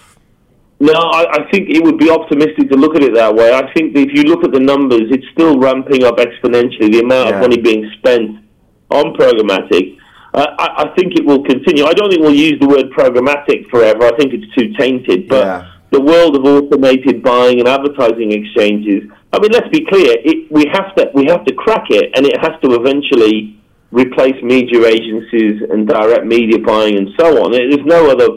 No, 0.80 0.92
I, 0.92 1.26
I, 1.32 1.50
think 1.50 1.70
it 1.70 1.82
would 1.82 1.99
be 1.99 2.08
optimistic 2.08 2.70
to 2.70 2.76
look 2.76 2.94
at 2.94 3.02
it 3.02 3.12
that 3.14 3.35
way. 3.35 3.52
I 3.52 3.73
think 3.73 3.97
if 3.97 4.14
you 4.14 4.23
look 4.30 4.44
at 4.44 4.52
the 4.52 4.61
numbers, 4.61 5.11
it's 5.11 5.26
still 5.32 5.58
ramping 5.58 6.04
up 6.04 6.18
exponentially. 6.18 6.92
The 6.92 7.00
amount 7.00 7.30
yeah. 7.30 7.35
of 7.35 7.40
money 7.40 7.61
being 7.61 7.90
spent 7.99 8.44
on 8.90 9.12
programmatic, 9.14 9.99
uh, 10.35 10.47
I, 10.56 10.85
I, 10.85 10.94
think 10.94 11.14
it 11.18 11.26
will 11.26 11.42
continue. 11.42 11.85
I 11.85 11.92
don't 11.94 12.11
think 12.11 12.23
we'll 12.23 12.32
use 12.32 12.61
the 12.61 12.68
word 12.68 12.92
programmatic 12.97 13.68
forever. 13.70 14.04
I 14.04 14.16
think 14.16 14.32
it's 14.32 14.54
too 14.54 14.73
tainted. 14.78 15.28
But 15.28 15.47
yeah. 15.47 15.73
the 15.90 16.00
world 16.00 16.37
of 16.37 16.44
automated 16.44 17.25
buying 17.25 17.58
and 17.58 17.68
advertising 17.68 18.30
exchanges 18.30 19.11
I 19.32 19.38
mean, 19.40 19.52
let's 19.52 19.68
be 19.68 19.85
clear. 19.85 20.16
It, 20.25 20.50
we 20.50 20.66
have 20.73 20.94
to 20.97 21.11
we 21.14 21.26
have 21.26 21.44
to 21.44 21.54
crack 21.54 21.87
it, 21.90 22.12
and 22.16 22.26
it 22.26 22.38
has 22.40 22.58
to 22.62 22.80
eventually 22.80 23.61
replace 23.90 24.42
media 24.42 24.87
agencies 24.87 25.62
and 25.70 25.87
direct 25.87 26.25
media 26.25 26.58
buying 26.58 26.97
and 26.97 27.08
so 27.18 27.44
on. 27.44 27.52
There's 27.52 27.85
no 27.85 28.11
other, 28.11 28.28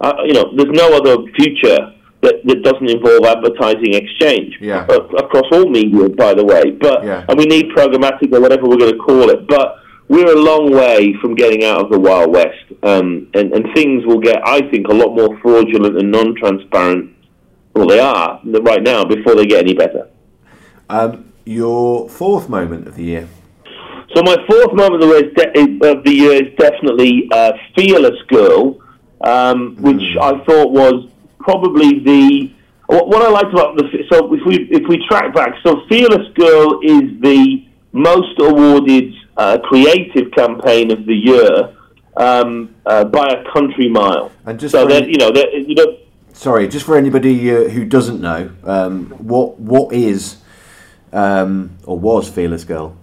uh, 0.00 0.14
you 0.24 0.32
know, 0.32 0.50
there's 0.56 0.72
no 0.72 0.96
other 0.96 1.16
future 1.36 1.92
that, 2.22 2.34
that 2.44 2.62
doesn't 2.62 2.90
involve 2.90 3.24
advertising 3.24 3.94
exchange 3.94 4.56
yeah. 4.60 4.86
uh, 4.88 5.02
across 5.16 5.44
all 5.52 5.68
media, 5.68 6.08
by 6.08 6.34
the 6.34 6.44
way. 6.44 6.70
But 6.70 7.04
yeah. 7.04 7.24
and 7.28 7.38
we 7.38 7.46
need 7.46 7.70
programmatic 7.70 8.32
or 8.32 8.40
whatever 8.40 8.68
we're 8.68 8.76
going 8.76 8.92
to 8.92 8.98
call 8.98 9.30
it. 9.30 9.46
But 9.46 9.76
we're 10.08 10.32
a 10.32 10.40
long 10.40 10.72
way 10.72 11.14
from 11.20 11.34
getting 11.34 11.64
out 11.64 11.84
of 11.84 11.90
the 11.90 11.98
wild 11.98 12.32
west, 12.32 12.64
um, 12.82 13.28
and 13.34 13.52
and 13.52 13.66
things 13.74 14.04
will 14.04 14.20
get, 14.20 14.40
I 14.44 14.60
think, 14.70 14.88
a 14.88 14.92
lot 14.92 15.14
more 15.14 15.38
fraudulent 15.40 15.96
and 15.96 16.10
non-transparent. 16.10 17.14
Well, 17.74 17.86
they 17.86 18.00
are 18.00 18.40
right 18.44 18.82
now 18.82 19.04
before 19.04 19.36
they 19.36 19.46
get 19.46 19.60
any 19.60 19.74
better. 19.74 20.08
Um, 20.88 21.32
your 21.44 22.08
fourth 22.08 22.48
moment 22.48 22.88
of 22.88 22.96
the 22.96 23.04
year. 23.04 23.28
So 24.14 24.22
my 24.24 24.36
fourth 24.48 24.74
moment 24.74 25.04
of 25.04 25.08
the 26.04 26.12
year 26.12 26.32
is, 26.42 26.52
definitely 26.58 27.28
uh, 27.30 27.52
"Fearless 27.76 28.20
Girl," 28.26 28.80
um, 29.20 29.76
which 29.80 29.96
mm. 29.96 30.20
I 30.20 30.44
thought 30.44 30.70
was 30.70 31.08
probably 31.38 32.00
the 32.00 32.52
what, 32.86 33.08
what 33.08 33.22
I 33.22 33.30
liked 33.30 33.52
about 33.52 33.76
the 33.76 33.84
so 34.10 34.32
if 34.34 34.44
we 34.44 34.68
if 34.70 34.88
we 34.88 35.04
track 35.06 35.34
back, 35.34 35.54
so 35.62 35.82
Fearless 35.88 36.32
Girl 36.34 36.80
is 36.82 37.20
the 37.20 37.64
most 37.92 38.38
awarded 38.40 39.14
uh, 39.36 39.58
creative 39.64 40.30
campaign 40.32 40.90
of 40.90 41.06
the 41.06 41.14
year 41.14 41.76
um, 42.16 42.74
uh, 42.86 43.04
by 43.04 43.26
a 43.28 43.52
country 43.52 43.88
mile. 43.88 44.30
And 44.44 44.58
just 44.58 44.72
so 44.72 44.86
that 44.86 45.08
you 45.08 45.16
know, 45.18 45.30
that, 45.30 45.52
you 45.52 45.74
know, 45.74 45.96
Sorry, 46.32 46.68
just 46.68 46.86
for 46.86 46.96
anybody 46.96 47.50
uh, 47.50 47.68
who 47.68 47.84
doesn't 47.84 48.20
know, 48.20 48.50
um, 48.64 49.06
what 49.18 49.58
what 49.58 49.92
is 49.92 50.38
um, 51.12 51.76
or 51.84 51.98
was 51.98 52.28
Fearless 52.28 52.64
Girl? 52.64 52.96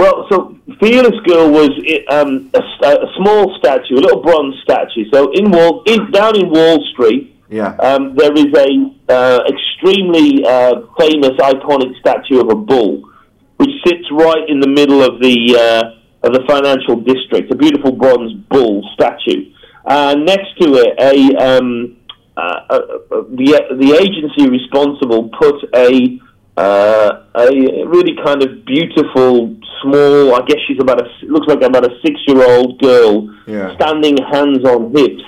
Well, 0.00 0.26
so 0.30 0.56
Fearless 0.80 1.20
Girl 1.26 1.50
was 1.50 1.68
um, 2.08 2.50
a, 2.54 2.62
a 2.88 3.08
small 3.18 3.54
statue, 3.58 3.96
a 3.96 4.00
little 4.00 4.22
bronze 4.22 4.54
statue. 4.62 5.04
So 5.12 5.30
in 5.32 5.50
Wall, 5.50 5.82
in, 5.84 6.10
down 6.10 6.40
in 6.40 6.48
Wall 6.48 6.82
Street, 6.92 7.36
Yeah. 7.50 7.76
um, 7.88 8.14
there 8.16 8.32
is 8.32 8.48
a 8.66 8.68
uh, 9.12 9.40
extremely 9.52 10.42
uh, 10.46 10.86
famous, 10.98 11.34
iconic 11.52 11.92
statue 12.00 12.40
of 12.40 12.48
a 12.48 12.54
bull, 12.54 13.10
which 13.58 13.74
sits 13.86 14.06
right 14.10 14.48
in 14.48 14.60
the 14.60 14.68
middle 14.68 15.02
of 15.02 15.20
the 15.20 15.36
uh, 15.66 16.26
of 16.26 16.32
the 16.32 16.44
financial 16.48 16.96
district. 17.12 17.52
A 17.52 17.56
beautiful 17.56 17.92
bronze 17.92 18.32
bull 18.48 18.88
statue. 18.94 19.52
Uh, 19.84 20.14
next 20.32 20.50
to 20.60 20.66
it, 20.82 20.92
a 20.98 21.14
um, 21.46 21.96
uh, 22.36 22.40
uh, 22.40 22.74
uh, 22.74 23.22
the 23.40 23.48
the 23.82 23.90
agency 24.00 24.48
responsible 24.48 25.28
put 25.38 25.56
a 25.74 26.18
uh, 26.56 27.24
a 27.34 27.46
really 27.86 28.16
kind 28.24 28.42
of 28.42 28.64
beautiful, 28.64 29.56
small. 29.82 30.34
I 30.34 30.44
guess 30.46 30.58
she's 30.66 30.80
about 30.80 31.00
a 31.00 31.08
looks 31.26 31.46
like 31.46 31.62
about 31.62 31.84
a 31.84 31.94
six 32.04 32.20
year 32.26 32.42
old 32.42 32.80
girl 32.80 33.34
Yeah. 33.46 33.74
standing 33.76 34.16
hands 34.32 34.64
on 34.64 34.92
hips, 34.94 35.22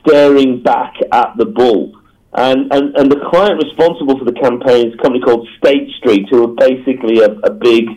staring 0.00 0.62
back 0.62 0.94
at 1.12 1.36
the 1.36 1.46
bull. 1.46 1.92
And, 2.32 2.72
and, 2.72 2.94
and 2.96 3.10
the 3.10 3.20
client 3.28 3.60
responsible 3.62 4.16
for 4.16 4.24
the 4.24 4.32
campaign 4.32 4.88
is 4.88 4.94
a 4.94 4.98
company 4.98 5.20
called 5.20 5.48
State 5.58 5.90
Street, 5.98 6.26
who 6.30 6.44
are 6.44 6.54
basically 6.54 7.18
a, 7.20 7.30
a 7.42 7.50
big 7.50 7.88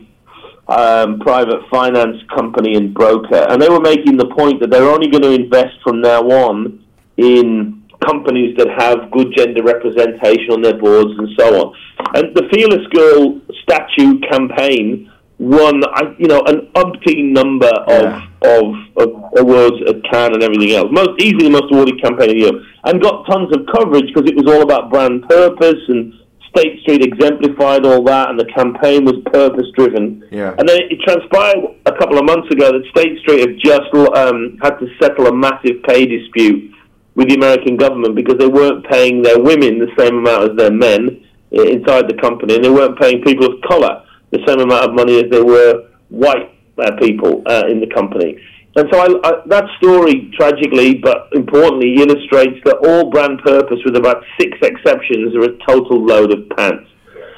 um, 0.67 1.19
private 1.19 1.59
finance 1.69 2.17
company 2.35 2.75
and 2.75 2.93
broker. 2.95 3.45
And 3.49 3.61
they 3.61 3.69
were 3.69 3.81
making 3.81 4.17
the 4.17 4.25
point 4.27 4.59
that 4.61 4.71
they're 4.71 4.89
only 4.89 5.07
going 5.11 5.21
to 5.21 5.31
invest 5.33 5.75
from 5.83 6.01
now 6.01 6.21
on 6.23 6.83
in 7.17 7.82
companies 8.05 8.55
that 8.57 8.69
have 8.77 9.11
good 9.11 9.33
gender 9.35 9.63
representation 9.63 10.51
on 10.51 10.61
their 10.61 10.77
boards 10.77 11.11
and 11.17 11.29
so 11.37 11.45
on. 11.61 11.75
And 12.15 12.35
the 12.35 12.47
Fearless 12.53 12.85
Girl 12.93 13.39
statue 13.63 14.19
campaign 14.31 15.09
won, 15.39 15.81
I- 15.93 16.15
you 16.17 16.27
know, 16.27 16.41
an 16.45 16.69
umpteen 16.75 17.31
number 17.31 17.71
Yeah. 17.89 18.21
of, 18.43 18.63
of, 18.63 18.73
of 18.97 19.09
awards 19.37 19.77
at 19.89 20.03
Cannes 20.11 20.33
and 20.35 20.43
everything 20.43 20.71
else. 20.75 20.89
Most 20.91 21.19
easily 21.21 21.45
the 21.45 21.49
most 21.59 21.71
awarded 21.73 22.01
campaign 22.01 22.29
of 22.29 22.35
the 22.35 22.41
year, 22.41 22.51
and 22.85 23.01
got 23.01 23.25
tons 23.25 23.49
of 23.55 23.65
coverage 23.75 24.07
because 24.13 24.29
it 24.29 24.35
was 24.35 24.47
all 24.53 24.61
about 24.61 24.89
brand 24.91 25.27
purpose 25.27 25.81
and 25.87 26.13
State 26.55 26.79
Street 26.81 27.03
exemplified 27.03 27.83
all 27.83 28.03
that, 28.03 28.29
and 28.29 28.39
the 28.39 28.45
campaign 28.45 29.05
was 29.05 29.15
purpose 29.33 29.65
driven. 29.75 30.23
Yeah. 30.31 30.53
And 30.59 30.69
then 30.69 30.81
it 30.91 30.99
transpired 31.01 31.57
a 31.87 31.91
couple 31.93 32.19
of 32.19 32.25
months 32.25 32.47
ago 32.53 32.71
that 32.71 32.83
State 32.95 33.17
Street 33.21 33.39
had 33.41 33.57
just 33.57 33.89
um, 34.15 34.59
had 34.61 34.77
to 34.77 34.87
settle 35.01 35.25
a 35.25 35.33
massive 35.33 35.81
pay 35.81 36.05
dispute 36.05 36.71
with 37.15 37.29
the 37.29 37.35
American 37.35 37.77
government 37.77 38.15
because 38.15 38.37
they 38.37 38.47
weren't 38.47 38.85
paying 38.85 39.21
their 39.21 39.39
women 39.39 39.79
the 39.79 39.91
same 39.97 40.17
amount 40.17 40.51
as 40.51 40.57
their 40.57 40.71
men 40.71 41.23
inside 41.51 42.09
the 42.09 42.17
company, 42.19 42.55
and 42.55 42.63
they 42.63 42.69
weren't 42.69 42.99
paying 42.99 43.21
people 43.21 43.45
of 43.45 43.61
colour 43.67 44.03
the 44.31 44.39
same 44.47 44.59
amount 44.59 44.89
of 44.89 44.95
money 44.95 45.23
as 45.23 45.29
they 45.29 45.41
were 45.41 45.87
white 46.09 46.49
uh, 46.79 46.91
people 46.97 47.43
uh, 47.45 47.65
in 47.69 47.79
the 47.79 47.87
company. 47.87 48.35
And 48.75 48.89
so 48.91 48.97
I, 48.97 49.29
I, 49.29 49.31
that 49.45 49.65
story, 49.77 50.33
tragically 50.35 50.95
but 50.95 51.29
importantly, 51.33 51.93
illustrates 52.01 52.57
that 52.65 52.77
all 52.81 53.11
brand 53.11 53.39
purpose, 53.45 53.77
with 53.85 53.95
about 53.95 54.23
six 54.39 54.57
exceptions, 54.63 55.35
are 55.35 55.43
a 55.43 55.57
total 55.65 56.03
load 56.03 56.33
of 56.33 56.49
pants. 56.57 56.89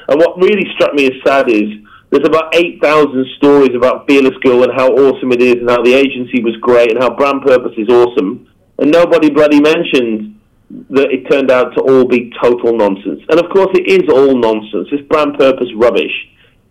And 0.08 0.20
what 0.20 0.38
really 0.38 0.66
struck 0.76 0.94
me 0.94 1.08
as 1.08 1.14
sad 1.26 1.50
is 1.50 1.68
there's 2.12 2.26
about 2.26 2.56
8,000 2.56 3.26
stories 3.38 3.76
about 3.76 4.08
Fearless 4.08 4.38
Girl 4.42 4.64
and 4.64 4.72
how 4.74 4.94
awesome 4.94 5.34
it 5.34 5.42
is 5.42 5.56
and 5.56 5.70
how 5.70 5.82
the 5.82 5.94
agency 5.94 6.42
was 6.42 6.56
great 6.62 6.92
and 6.92 7.02
how 7.02 7.14
brand 7.14 7.42
purpose 7.42 7.74
is 7.78 7.90
awesome. 7.90 8.48
And 8.78 8.92
nobody 8.92 9.30
bloody 9.30 9.62
mentioned 9.62 10.40
that 10.90 11.12
it 11.12 11.30
turned 11.30 11.52
out 11.52 11.74
to 11.76 11.82
all 11.82 12.06
be 12.06 12.34
total 12.42 12.76
nonsense. 12.76 13.22
And 13.30 13.40
of 13.40 13.50
course, 13.52 13.70
it 13.74 13.88
is 13.88 14.10
all 14.12 14.36
nonsense. 14.36 14.88
This 14.92 15.02
brand 15.08 15.38
purpose 15.38 15.68
rubbish 15.76 16.12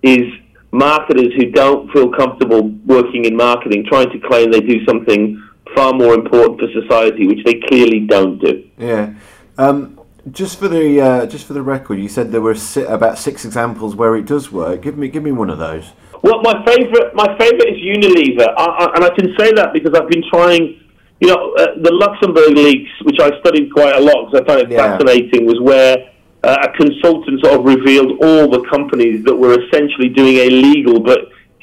is 0.03 0.25
marketers 0.73 1.33
who 1.37 1.51
don't 1.51 1.91
feel 1.93 2.11
comfortable 2.11 2.69
working 2.85 3.25
in 3.25 3.37
marketing 3.37 3.87
trying 3.89 4.11
to 4.11 4.19
claim 4.29 4.51
they 4.51 4.61
do 4.61 4.85
something 4.85 5.41
far 5.75 5.93
more 5.93 6.15
important 6.15 6.61
for 6.61 6.69
society, 6.83 7.27
which 7.27 7.45
they 7.45 7.55
clearly 7.69 8.01
don't 8.01 8.39
do. 8.39 8.69
Yeah. 8.77 9.15
Um, 9.57 10.01
just 10.31 10.59
for 10.59 10.69
the 10.69 11.01
uh, 11.01 11.27
just 11.27 11.47
for 11.47 11.53
the 11.53 11.63
record, 11.63 11.99
you 11.99 12.09
said 12.09 12.33
there 12.33 12.41
were 12.41 12.55
si- 12.55 12.83
about 12.83 13.19
six 13.19 13.45
examples 13.45 13.95
where 13.95 14.17
it 14.17 14.27
does 14.27 14.51
work. 14.51 14.83
Give 14.83 14.97
me 14.97 15.09
give 15.09 15.23
me 15.23 15.33
one 15.33 15.51
of 15.51 15.59
those. 15.59 15.93
Well, 16.23 16.41
my 16.43 16.65
favorite, 16.65 17.15
my 17.15 17.37
favorite 17.39 17.69
is 17.69 17.79
Unilever, 17.79 18.49
I, 18.57 18.65
I, 18.65 18.95
and 18.95 19.05
I 19.05 19.11
can 19.11 19.35
say 19.39 19.53
that 19.53 19.73
because 19.75 19.93
I've 19.95 20.09
been 20.09 20.25
trying. 20.31 20.81
You 21.25 21.31
know, 21.31 21.55
uh, 21.57 21.81
the 21.81 21.91
Luxembourg 21.91 22.51
leaks, 22.55 22.91
which 23.01 23.17
I 23.19 23.31
studied 23.41 23.73
quite 23.73 23.97
a 23.97 24.01
lot 24.01 24.27
because 24.29 24.43
I 24.43 24.45
found 24.45 24.61
it 24.61 24.71
Yeah. 24.71 24.99
fascinating, 24.99 25.47
was 25.47 25.59
where 25.59 25.97
uh, 26.43 26.69
a 26.69 26.71
consultant 26.77 27.41
sort 27.43 27.59
of 27.59 27.65
revealed 27.65 28.23
all 28.23 28.51
the 28.51 28.61
companies 28.69 29.25
that 29.25 29.35
were 29.35 29.57
essentially 29.59 30.11
doing 30.11 30.37
a 30.37 30.51
legal 30.51 31.01
but 31.01 31.21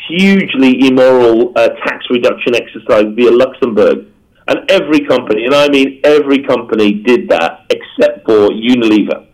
hugely 0.09 0.87
immoral 0.87 1.53
uh, 1.55 1.69
tax 1.85 2.09
reduction 2.09 2.55
exercise 2.55 3.05
via 3.13 3.29
Luxembourg. 3.29 4.07
And 4.47 4.59
every 4.71 5.01
company, 5.05 5.45
and 5.45 5.53
I 5.53 5.69
mean 5.69 6.01
every 6.03 6.41
company, 6.41 6.93
did 6.93 7.29
that 7.29 7.67
except 7.69 8.25
for 8.25 8.49
Unilever. 8.49 9.27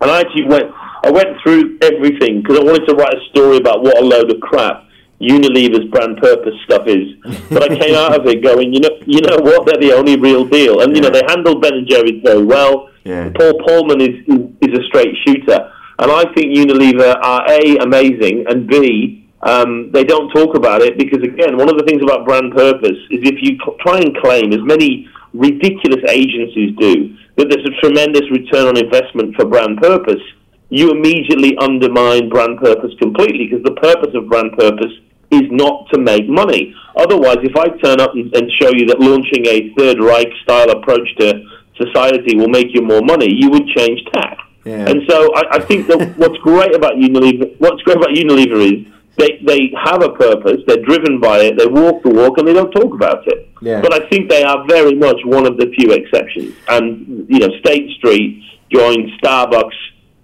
And 0.00 0.10
I 0.12 0.20
actually 0.20 0.46
went, 0.46 0.70
I 1.02 1.10
went 1.10 1.40
through 1.42 1.78
everything 1.82 2.42
because 2.42 2.60
I 2.60 2.62
wanted 2.62 2.86
to 2.86 2.94
write 2.94 3.14
a 3.14 3.24
story 3.30 3.56
about 3.56 3.82
what 3.82 3.98
a 3.98 4.04
load 4.04 4.30
of 4.32 4.38
crap 4.40 4.85
Unilever's 5.20 5.90
brand 5.90 6.18
purpose 6.18 6.54
stuff 6.64 6.86
is. 6.86 7.16
But 7.48 7.70
I 7.70 7.78
came 7.78 7.94
out 7.94 8.18
of 8.18 8.26
it 8.26 8.42
going, 8.42 8.72
you 8.74 8.80
know, 8.80 8.90
you 9.06 9.20
know 9.20 9.38
what? 9.38 9.66
They're 9.66 9.80
the 9.80 9.96
only 9.96 10.18
real 10.18 10.44
deal, 10.44 10.80
and 10.80 10.94
you 10.94 11.02
know 11.02 11.10
they 11.10 11.22
handled 11.28 11.62
Ben 11.62 11.74
and 11.74 11.88
Jerry's 11.88 12.22
very 12.22 12.44
well. 12.44 12.90
Yeah. 13.04 13.30
Paul 13.36 13.54
Polman 13.66 14.02
is, 14.02 14.16
is 14.26 14.70
is 14.70 14.78
a 14.78 14.82
straight 14.88 15.14
shooter, 15.26 15.72
and 15.98 16.10
I 16.10 16.24
think 16.34 16.54
Unilever 16.54 17.16
are 17.22 17.46
a 17.48 17.76
amazing 17.78 18.44
and 18.48 18.66
b 18.66 19.26
um, 19.42 19.92
they 19.92 20.02
don't 20.02 20.28
talk 20.30 20.56
about 20.56 20.82
it 20.82 20.98
because 20.98 21.22
again, 21.22 21.56
one 21.56 21.68
of 21.68 21.78
the 21.78 21.84
things 21.84 22.02
about 22.02 22.26
brand 22.26 22.52
purpose 22.52 22.98
is 23.10 23.20
if 23.22 23.38
you 23.42 23.58
cl- 23.62 23.76
try 23.80 23.98
and 23.98 24.16
claim 24.16 24.52
as 24.52 24.60
many 24.62 25.08
ridiculous 25.34 26.02
agencies 26.08 26.74
do 26.78 27.14
that 27.36 27.48
there's 27.50 27.66
a 27.68 27.80
tremendous 27.80 28.24
return 28.30 28.66
on 28.66 28.76
investment 28.76 29.36
for 29.36 29.44
brand 29.44 29.78
purpose, 29.78 30.22
you 30.70 30.90
immediately 30.90 31.56
undermine 31.58 32.28
brand 32.28 32.58
purpose 32.58 32.90
completely 32.98 33.46
because 33.46 33.62
the 33.62 33.78
purpose 33.78 34.14
of 34.14 34.28
brand 34.28 34.50
purpose 34.58 34.92
is 35.30 35.42
not 35.50 35.88
to 35.92 36.00
make 36.00 36.28
money. 36.28 36.74
Otherwise, 36.96 37.38
if 37.42 37.56
I 37.56 37.68
turn 37.78 38.00
up 38.00 38.14
and, 38.14 38.34
and 38.34 38.50
show 38.60 38.70
you 38.72 38.86
that 38.86 39.00
launching 39.00 39.46
a 39.46 39.74
Third 39.76 40.00
Reich 40.00 40.28
style 40.42 40.70
approach 40.70 41.08
to 41.18 41.42
society 41.76 42.36
will 42.36 42.48
make 42.48 42.68
you 42.70 42.82
more 42.82 43.02
money, 43.02 43.28
you 43.30 43.50
would 43.50 43.66
change 43.68 44.00
tack. 44.12 44.38
Yeah. 44.64 44.88
And 44.88 45.02
so 45.08 45.34
I, 45.34 45.56
I 45.56 45.60
think 45.60 45.86
that 45.88 46.14
what's 46.16 46.38
great 46.38 46.74
about 46.74 46.94
Unilever, 46.94 47.54
what's 47.58 47.82
great 47.82 47.98
about 47.98 48.10
Unilever 48.10 48.60
is 48.60 48.92
they, 49.16 49.40
they 49.46 49.72
have 49.84 50.02
a 50.02 50.10
purpose, 50.10 50.60
they're 50.66 50.82
driven 50.82 51.20
by 51.20 51.38
it, 51.38 51.58
they 51.58 51.66
walk 51.66 52.02
the 52.02 52.10
walk, 52.10 52.38
and 52.38 52.46
they 52.46 52.52
don't 52.52 52.70
talk 52.72 52.92
about 52.92 53.26
it. 53.26 53.48
Yeah. 53.62 53.80
But 53.80 53.94
I 53.94 54.08
think 54.08 54.28
they 54.28 54.42
are 54.42 54.66
very 54.68 54.94
much 54.94 55.16
one 55.24 55.46
of 55.46 55.56
the 55.56 55.72
few 55.78 55.92
exceptions. 55.92 56.54
And, 56.68 57.26
you 57.28 57.38
know, 57.38 57.48
State 57.60 57.90
Street 57.98 58.42
joined 58.70 59.08
Starbucks, 59.22 59.76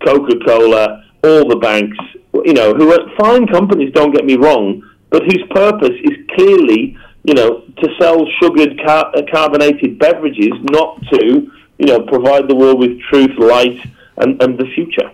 Coca 0.04 0.34
Cola, 0.44 1.04
all 1.24 1.48
the 1.48 1.56
banks, 1.56 1.96
you 2.44 2.52
know, 2.52 2.74
who 2.74 2.92
are 2.92 3.08
fine 3.18 3.46
companies, 3.46 3.92
don't 3.94 4.12
get 4.12 4.24
me 4.24 4.36
wrong, 4.36 4.82
but 5.12 5.22
whose 5.22 5.44
purpose 5.50 5.96
is 6.02 6.16
clearly, 6.34 6.96
you 7.22 7.34
know, 7.34 7.60
to 7.80 7.88
sell 8.00 8.26
sugared 8.40 8.80
car- 8.84 9.12
uh, 9.14 9.22
carbonated 9.30 9.98
beverages, 9.98 10.52
not 10.62 11.00
to, 11.12 11.52
you 11.78 11.86
know, 11.86 12.00
provide 12.06 12.48
the 12.48 12.56
world 12.56 12.78
with 12.80 12.98
truth, 13.02 13.30
light, 13.38 13.78
and, 14.16 14.42
and 14.42 14.58
the 14.58 14.66
future. 14.74 15.10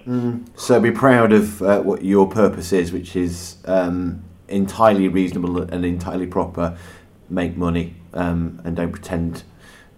So 0.54 0.80
be 0.80 0.90
proud 0.92 1.32
of 1.32 1.60
uh, 1.62 1.80
what 1.82 2.04
your 2.04 2.28
purpose 2.28 2.72
is, 2.72 2.92
which 2.92 3.16
is 3.16 3.56
um, 3.66 4.22
entirely 4.48 5.08
reasonable 5.08 5.60
and 5.60 5.84
entirely 5.84 6.26
proper. 6.26 6.78
Make 7.28 7.56
money 7.56 7.96
um, 8.14 8.60
and 8.64 8.76
don't 8.76 8.92
pretend 8.92 9.42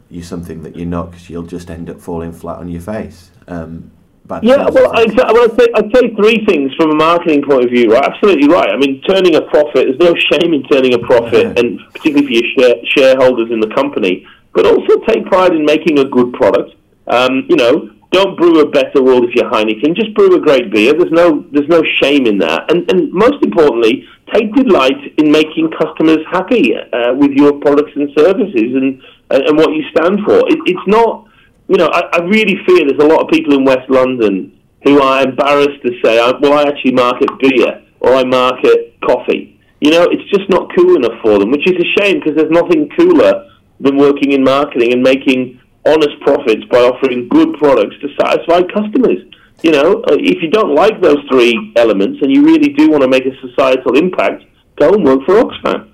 you're 0.09 0.25
something 0.25 0.63
that 0.65 0.77
you're 0.77 0.87
not, 0.87 1.13
because 1.13 1.31
you'll 1.31 1.45
just 1.45 1.71
end 1.71 1.89
up 1.89 2.01
falling 2.01 2.33
flat 2.33 2.59
on 2.59 2.69
your 2.69 2.83
face. 2.83 3.31
Um, 3.47 3.93
bad 4.31 4.45
Yeah, 4.45 4.69
well, 4.71 4.97
I'd, 4.97 5.11
say- 5.11 5.27
well, 5.29 5.45
I'd, 5.51 5.61
say, 5.61 5.67
I'd 5.75 5.91
say 5.95 6.15
three 6.15 6.45
things 6.47 6.73
from 6.77 6.91
a 6.93 6.95
marketing 6.95 7.43
point 7.43 7.65
of 7.65 7.71
view, 7.71 7.93
right? 7.93 8.05
Absolutely 8.05 8.49
right. 8.49 8.71
I 8.71 8.77
mean, 8.77 9.03
turning 9.03 9.35
a 9.35 9.43
profit, 9.43 9.87
there's 9.89 9.99
no 9.99 10.15
shame 10.33 10.55
in 10.55 10.63
turning 10.65 10.95
a 10.95 10.99
profit, 10.99 11.47
Yeah. 11.47 11.61
and 11.61 11.81
particularly 11.93 12.27
for 12.27 12.33
your 12.33 12.49
share, 12.57 12.77
shareholders 12.97 13.51
in 13.51 13.61
the 13.61 13.69
company, 13.75 14.27
but 14.55 14.67
also 14.67 14.99
take 15.07 15.27
pride 15.27 15.53
in 15.53 15.65
making 15.65 15.99
a 15.99 16.05
good 16.05 16.33
product. 16.33 16.75
Um, 17.09 17.45
you 17.49 17.57
know, 17.57 17.91
don't 18.13 18.37
brew 18.37 18.61
a 18.61 18.69
better 18.69 19.03
world 19.03 19.25
if 19.25 19.35
you're 19.35 19.51
Heineken. 19.51 19.95
Just 19.95 20.15
brew 20.15 20.35
a 20.35 20.41
great 20.41 20.73
beer. 20.73 20.93
There's 20.95 21.13
no, 21.13 21.45
there's 21.53 21.69
no 21.69 21.83
shame 22.01 22.27
in 22.27 22.39
that. 22.39 22.71
And, 22.71 22.91
and 22.91 23.13
most 23.13 23.43
importantly, 23.45 24.05
take 24.35 24.53
delight 24.55 24.99
in 25.19 25.31
making 25.31 25.71
customers 25.71 26.19
happy 26.31 26.75
uh, 26.75 27.15
with 27.15 27.31
your 27.33 27.53
products 27.61 27.93
and 27.95 28.11
services 28.19 28.75
and, 28.75 29.01
and, 29.31 29.43
and 29.49 29.57
what 29.57 29.71
you 29.73 29.85
stand 29.95 30.21
for. 30.25 30.39
It, 30.51 30.59
it's 30.67 30.87
not 30.89 31.27
you 31.71 31.77
know, 31.77 31.87
I, 31.87 32.01
I 32.15 32.19
really 32.25 32.59
fear 32.67 32.85
there's 32.85 33.01
a 33.01 33.07
lot 33.07 33.23
of 33.23 33.29
people 33.29 33.55
in 33.55 33.65
West 33.65 33.89
London 33.89 34.59
who 34.83 35.01
are 35.01 35.23
embarrassed 35.23 35.81
to 35.87 35.93
say, 36.03 36.17
well, 36.41 36.55
I 36.55 36.65
actually 36.65 36.95
market 36.95 37.31
beer 37.39 37.81
or 38.01 38.15
I 38.15 38.25
market 38.25 39.01
coffee. 39.07 39.57
You 39.81 39.93
know, 39.93 40.03
it's 40.11 40.29
just 40.31 40.51
not 40.51 40.69
cool 40.77 40.97
enough 40.97 41.23
for 41.23 41.39
them, 41.39 41.53
which 41.53 41.71
is 41.71 41.77
a 41.77 42.01
shame 42.01 42.19
because 42.19 42.35
there's 42.35 42.51
nothing 42.51 42.91
cooler 42.99 43.49
than 43.79 43.97
working 43.97 44.33
in 44.33 44.43
marketing 44.43 44.93
and 44.93 45.01
making 45.01 45.61
honest 45.87 46.19
profits 46.23 46.65
by 46.73 46.79
offering 46.79 47.29
good 47.29 47.55
products 47.59 47.95
to 48.01 48.09
satisfy 48.21 48.63
customers. 48.75 49.23
You 49.63 49.71
know, 49.71 50.03
uh, 50.11 50.17
if 50.19 50.43
you 50.43 50.51
don't 50.51 50.75
like 50.75 51.01
those 51.01 51.23
three 51.31 51.73
elements 51.77 52.19
and 52.21 52.35
you 52.35 52.45
really 52.45 52.71
do 52.71 52.91
want 52.91 53.03
to 53.03 53.09
make 53.09 53.27
a 53.27 53.41
societal 53.41 53.97
impact, 53.97 54.43
go 54.75 54.93
and 54.93 55.05
work 55.05 55.21
for 55.25 55.41
Oxfam. 55.41 55.89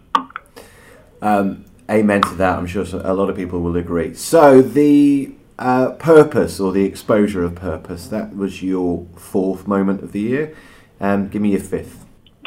Um, 1.21 1.67
amen 1.91 2.23
to 2.23 2.35
that. 2.37 2.59
I'm 2.59 2.67
sure 2.67 2.87
a 3.05 3.13
lot 3.13 3.29
of 3.29 3.37
people 3.37 3.61
will 3.61 3.77
agree. 3.77 4.15
So 4.15 4.63
the 4.63 5.35
uh, 5.59 5.91
purpose 5.93 6.61
or 6.61 6.73
the 6.73 6.85
exposure 6.85 7.43
of 7.45 7.55
purpose, 7.55 8.09
that 8.09 8.37
was 8.37 8.63
your 8.63 9.07
fourth 9.17 9.67
moment 9.67 10.03
of 10.03 10.13
the 10.13 10.21
year. 10.21 10.55
Um, 11.01 11.29
give 11.29 11.43
me 11.43 11.51
your 11.51 11.61
fifth. 11.61 12.05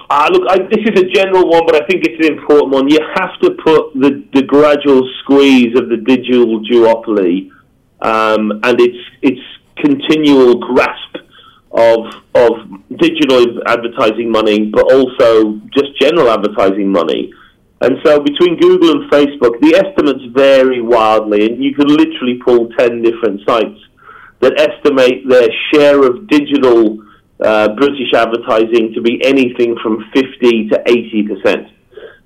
Uh, 0.09 0.27
look, 0.31 0.43
I, 0.49 0.57
this 0.57 0.83
is 0.85 0.99
a 1.01 1.09
general 1.09 1.47
one, 1.47 1.65
but 1.67 1.75
I 1.75 1.85
think 1.85 2.03
it's 2.03 2.25
an 2.25 2.33
important 2.35 2.69
one. 2.69 2.89
You 2.89 2.99
have 3.15 3.39
to 3.41 3.51
put 3.63 3.93
the, 3.93 4.25
the 4.33 4.41
gradual 4.41 5.07
squeeze 5.19 5.77
of 5.77 5.89
the 5.89 5.97
digital 5.97 6.61
duopoly 6.61 7.51
um, 8.01 8.59
and 8.63 8.79
its 8.79 8.97
its 9.21 9.39
continual 9.77 10.55
grasp 10.55 11.15
of 11.71 12.05
of 12.33 12.51
digital 12.97 13.61
advertising 13.67 14.31
money, 14.31 14.65
but 14.65 14.91
also 14.91 15.59
just 15.73 15.99
general 15.99 16.31
advertising 16.31 16.91
money. 16.91 17.31
And 17.81 17.97
so 18.03 18.19
between 18.19 18.59
Google 18.59 19.01
and 19.01 19.11
Facebook, 19.11 19.59
the 19.61 19.75
estimates 19.75 20.25
vary 20.33 20.81
wildly, 20.81 21.45
and 21.45 21.63
you 21.63 21.73
could 21.73 21.89
literally 21.89 22.39
pull 22.43 22.69
10 22.77 23.01
different 23.01 23.41
sites 23.47 23.79
that 24.41 24.59
estimate 24.59 25.27
their 25.27 25.47
share 25.71 26.03
of 26.03 26.27
digital 26.27 26.99
uh, 27.43 27.69
British 27.75 28.13
advertising 28.13 28.93
to 28.93 29.01
be 29.01 29.23
anything 29.23 29.77
from 29.81 30.03
50 30.13 30.69
to 30.69 30.83
80%. 30.85 31.71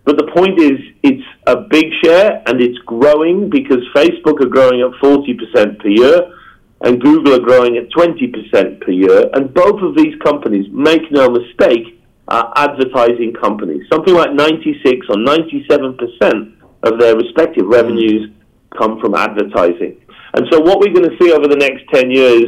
But 0.05 0.17
the 0.17 0.31
point 0.35 0.59
is, 0.59 0.79
it's 1.01 1.23
a 1.47 1.61
big 1.61 1.85
share 2.03 2.41
and 2.47 2.59
it's 2.59 2.77
growing 2.79 3.49
because 3.49 3.79
Facebook 3.95 4.41
are 4.41 4.49
growing 4.49 4.81
at 4.81 4.91
40% 5.01 5.79
per 5.79 5.87
year 5.87 6.33
and 6.81 7.01
Google 7.01 7.35
are 7.35 7.39
growing 7.39 7.77
at 7.77 7.89
20% 7.91 8.81
per 8.81 8.91
year. 8.91 9.29
And 9.33 9.53
both 9.53 9.81
of 9.81 9.95
these 9.95 10.15
companies, 10.21 10.67
make 10.71 11.09
no 11.11 11.29
mistake, 11.29 12.02
are 12.27 12.53
advertising 12.55 13.33
companies. 13.33 13.83
Something 13.91 14.15
like 14.15 14.33
96 14.33 15.07
or 15.09 15.15
97% 15.15 16.53
of 16.83 16.99
their 16.99 17.15
respective 17.15 17.65
revenues 17.67 18.31
come 18.77 18.99
from 18.99 19.15
advertising. 19.15 19.99
And 20.33 20.47
so 20.51 20.59
what 20.59 20.79
we're 20.79 20.93
going 20.93 21.09
to 21.09 21.17
see 21.21 21.31
over 21.31 21.47
the 21.47 21.57
next 21.57 21.83
10 21.93 22.09
years 22.09 22.45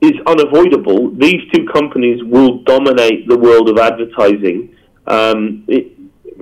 is 0.00 0.12
unavoidable. 0.26 1.10
These 1.16 1.42
two 1.52 1.66
companies 1.72 2.22
will 2.24 2.62
dominate 2.62 3.28
the 3.28 3.36
world 3.36 3.68
of 3.68 3.78
advertising 3.78 4.74
um, 5.06 5.64
it, 5.68 5.92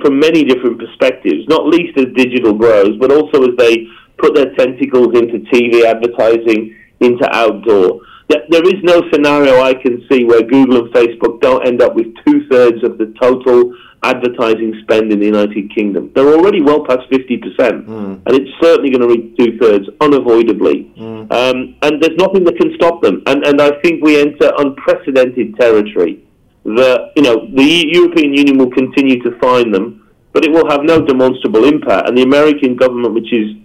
from 0.03 0.19
many 0.19 0.45
different 0.45 0.79
perspectives, 0.79 1.47
not 1.49 1.67
least 1.67 1.99
as 1.99 2.07
digital 2.17 2.53
grows, 2.53 2.97
but 2.99 3.12
also 3.12 3.43
as 3.43 3.57
they 3.57 3.87
put 4.19 4.35
their 4.35 4.55
tentacles 4.55 5.14
into 5.14 5.38
TV 5.53 5.85
advertising, 5.85 6.76
into 7.00 7.29
outdoor. 7.33 8.00
There 8.28 8.64
is 8.66 8.83
no 8.83 9.02
scenario 9.12 9.61
I 9.61 9.75
can 9.75 10.04
see 10.11 10.25
where 10.25 10.43
Google 10.43 10.85
and 10.85 10.95
Facebook 10.95 11.40
don't 11.40 11.66
end 11.66 11.83
up 11.83 11.95
with 11.95 12.07
two 12.25 12.47
thirds 12.49 12.83
of 12.83 12.99
the 12.99 13.14
total 13.21 13.75
advertising 14.02 14.78
spend 14.83 15.12
in 15.12 15.19
the 15.19 15.26
United 15.26 15.75
Kingdom. 15.75 16.11
They're 16.14 16.28
already 16.28 16.61
well 16.61 16.85
past 16.85 17.09
50%, 17.11 17.40
mm. 17.59 18.23
and 18.26 18.31
it's 18.31 18.50
certainly 18.61 18.90
going 18.90 19.00
to 19.00 19.09
reach 19.09 19.37
two 19.37 19.59
thirds 19.59 19.87
unavoidably. 20.00 20.93
Mm. 20.97 21.33
Um, 21.33 21.76
and 21.83 22.02
there's 22.02 22.16
nothing 22.16 22.45
that 22.45 22.57
can 22.57 22.75
stop 22.76 23.02
them. 23.02 23.23
And, 23.26 23.45
and 23.47 23.61
I 23.61 23.73
think 23.81 24.04
we 24.04 24.21
enter 24.21 24.52
unprecedented 24.59 25.57
territory. 25.59 26.25
The, 26.64 27.12
you 27.16 27.23
know, 27.23 27.49
the 27.54 27.85
European 27.93 28.35
Union 28.35 28.59
will 28.59 28.71
continue 28.71 29.23
to 29.23 29.38
fine 29.38 29.71
them, 29.71 30.11
but 30.32 30.45
it 30.45 30.50
will 30.50 30.69
have 30.71 30.82
no 30.82 31.04
demonstrable 31.04 31.65
impact. 31.65 32.08
And 32.08 32.17
the 32.17 32.23
American 32.23 32.76
government, 32.76 33.15
which 33.15 33.32
is 33.32 33.56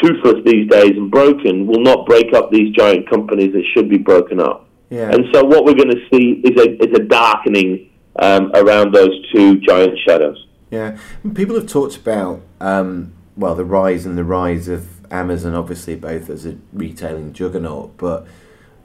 toothless 0.00 0.44
these 0.44 0.68
days 0.68 0.92
and 0.96 1.10
broken 1.10 1.66
will 1.66 1.80
not 1.80 2.06
break 2.06 2.32
up 2.32 2.50
these 2.50 2.74
giant 2.74 3.08
companies 3.08 3.52
that 3.52 3.64
should 3.74 3.88
be 3.88 3.98
broken 3.98 4.40
up. 4.40 4.68
Yeah. 4.90 5.10
And 5.10 5.26
so 5.32 5.44
what 5.44 5.64
we're 5.64 5.74
going 5.74 5.90
to 5.90 6.08
see 6.12 6.42
is 6.44 6.60
a, 6.60 6.82
is 6.82 6.98
a 6.98 7.02
darkening 7.02 7.90
um, 8.16 8.50
around 8.54 8.94
those 8.94 9.10
two 9.32 9.58
giant 9.60 9.98
shadows. 10.06 10.46
Yeah, 10.70 10.98
people 11.34 11.54
have 11.56 11.66
talked 11.66 11.96
about 11.96 12.40
um, 12.60 13.12
well 13.36 13.54
the 13.54 13.64
rise 13.64 14.06
and 14.06 14.16
the 14.16 14.24
rise 14.24 14.68
of 14.68 14.88
Amazon, 15.12 15.54
obviously 15.54 15.94
both 15.96 16.30
as 16.30 16.46
a 16.46 16.56
retailing 16.72 17.32
juggernaut, 17.32 17.96
but 17.98 18.26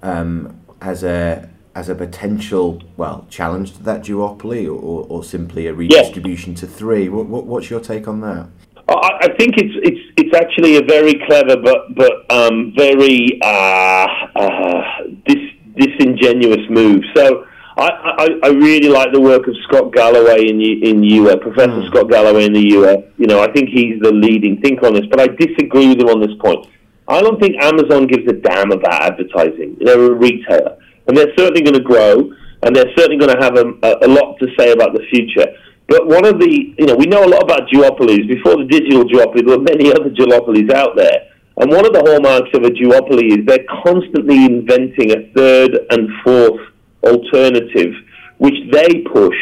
um, 0.04 0.60
as 0.82 1.04
a 1.04 1.50
as 1.76 1.90
a 1.90 1.96
potential 1.96 2.82
well 2.98 3.26
challenge 3.30 3.74
to 3.74 3.84
that 3.84 4.02
duopoly, 4.02 4.66
or, 4.66 5.06
or 5.08 5.24
simply 5.24 5.68
a 5.68 5.74
redistribution 5.74 6.54
yes. 6.54 6.62
to 6.62 6.68
three. 6.68 7.08
What, 7.08 7.28
what, 7.28 7.46
what's 7.46 7.70
your 7.70 7.80
take 7.80 8.08
on 8.08 8.22
that? 8.22 8.50
I, 8.90 9.28
think 9.38 9.58
it's 9.58 9.76
it's 9.84 10.14
it's 10.16 10.36
actually 10.36 10.78
a 10.78 10.82
very 10.82 11.16
clever 11.26 11.58
but 11.58 11.94
but 11.94 12.32
um, 12.32 12.74
very 12.76 13.40
uh, 13.44 14.08
uh, 14.36 14.82
dis, 15.26 15.52
disingenuous 15.76 16.70
move. 16.70 17.04
So 17.14 17.46
I, 17.78 17.90
I, 17.90 18.28
I, 18.44 18.48
really 18.48 18.88
like 18.90 19.12
the 19.12 19.20
work 19.20 19.48
of 19.48 19.56
Scott 19.68 19.94
Galloway 19.94 20.48
in 20.48 20.62
in 20.62 21.04
US, 21.04 21.38
Professor 21.42 21.72
mm. 21.72 21.88
Scott 21.88 22.10
Galloway 22.10 22.46
in 22.46 22.54
the 22.54 22.70
US. 22.80 23.04
You 23.18 23.28
know, 23.28 23.42
I 23.42 23.52
think 23.52 23.70
he's 23.70 24.00
the 24.02 24.12
leading 24.12 24.62
thinker 24.62 24.88
on 24.88 24.94
this, 24.94 25.06
but 25.10 25.20
I 25.20 25.28
disagree 25.28 25.90
with 25.90 26.00
him 26.00 26.08
on 26.08 26.22
this 26.22 26.36
point. 26.40 26.66
I 27.10 27.22
don't 27.22 27.40
think 27.40 27.62
Amazon 27.62 28.08
gives 28.08 28.28
a 28.28 28.34
damn 28.34 28.72
about 28.72 29.02
advertising. 29.02 29.78
They're 29.80 30.12
a 30.12 30.14
retailer, 30.14 30.78
and 31.08 31.16
they're 31.16 31.34
certainly 31.38 31.62
going 31.62 31.76
to 31.76 31.84
grow, 31.84 32.32
and 32.64 32.76
they're 32.76 32.92
certainly 32.96 33.18
going 33.18 33.36
to 33.36 33.44
have 33.44 33.58
a, 33.58 33.68
a, 33.84 34.08
a 34.08 34.10
lot 34.10 34.40
to 34.40 34.48
say 34.58 34.72
about 34.72 34.94
the 34.94 35.06
future. 35.12 35.48
But 35.88 36.08
one 36.08 36.26
of 36.26 36.40
the, 36.40 36.76
you 36.78 36.86
know, 36.86 36.96
we 36.96 37.06
know 37.06 37.24
a 37.24 37.32
lot 37.32 37.44
about 37.44 37.70
duopolies. 37.70 38.28
Before 38.28 38.58
the 38.58 38.68
digital 38.70 39.06
duopoly, 39.06 39.46
there 39.46 39.58
were 39.58 39.64
many 39.64 39.90
other 39.90 40.10
duopolies 40.10 40.72
out 40.74 40.98
there. 40.98 41.32
And 41.58 41.72
one 41.72 41.86
of 41.86 41.94
the 41.94 42.04
hallmarks 42.06 42.50
of 42.54 42.64
a 42.64 42.70
duopoly 42.70 43.40
is 43.40 43.46
they're 43.46 43.66
constantly 43.84 44.46
inventing 44.46 45.12
a 45.12 45.32
third 45.34 45.80
and 45.90 46.10
fourth 46.24 46.60
alternative, 47.04 47.94
which 48.38 48.56
they 48.72 49.02
push 49.12 49.38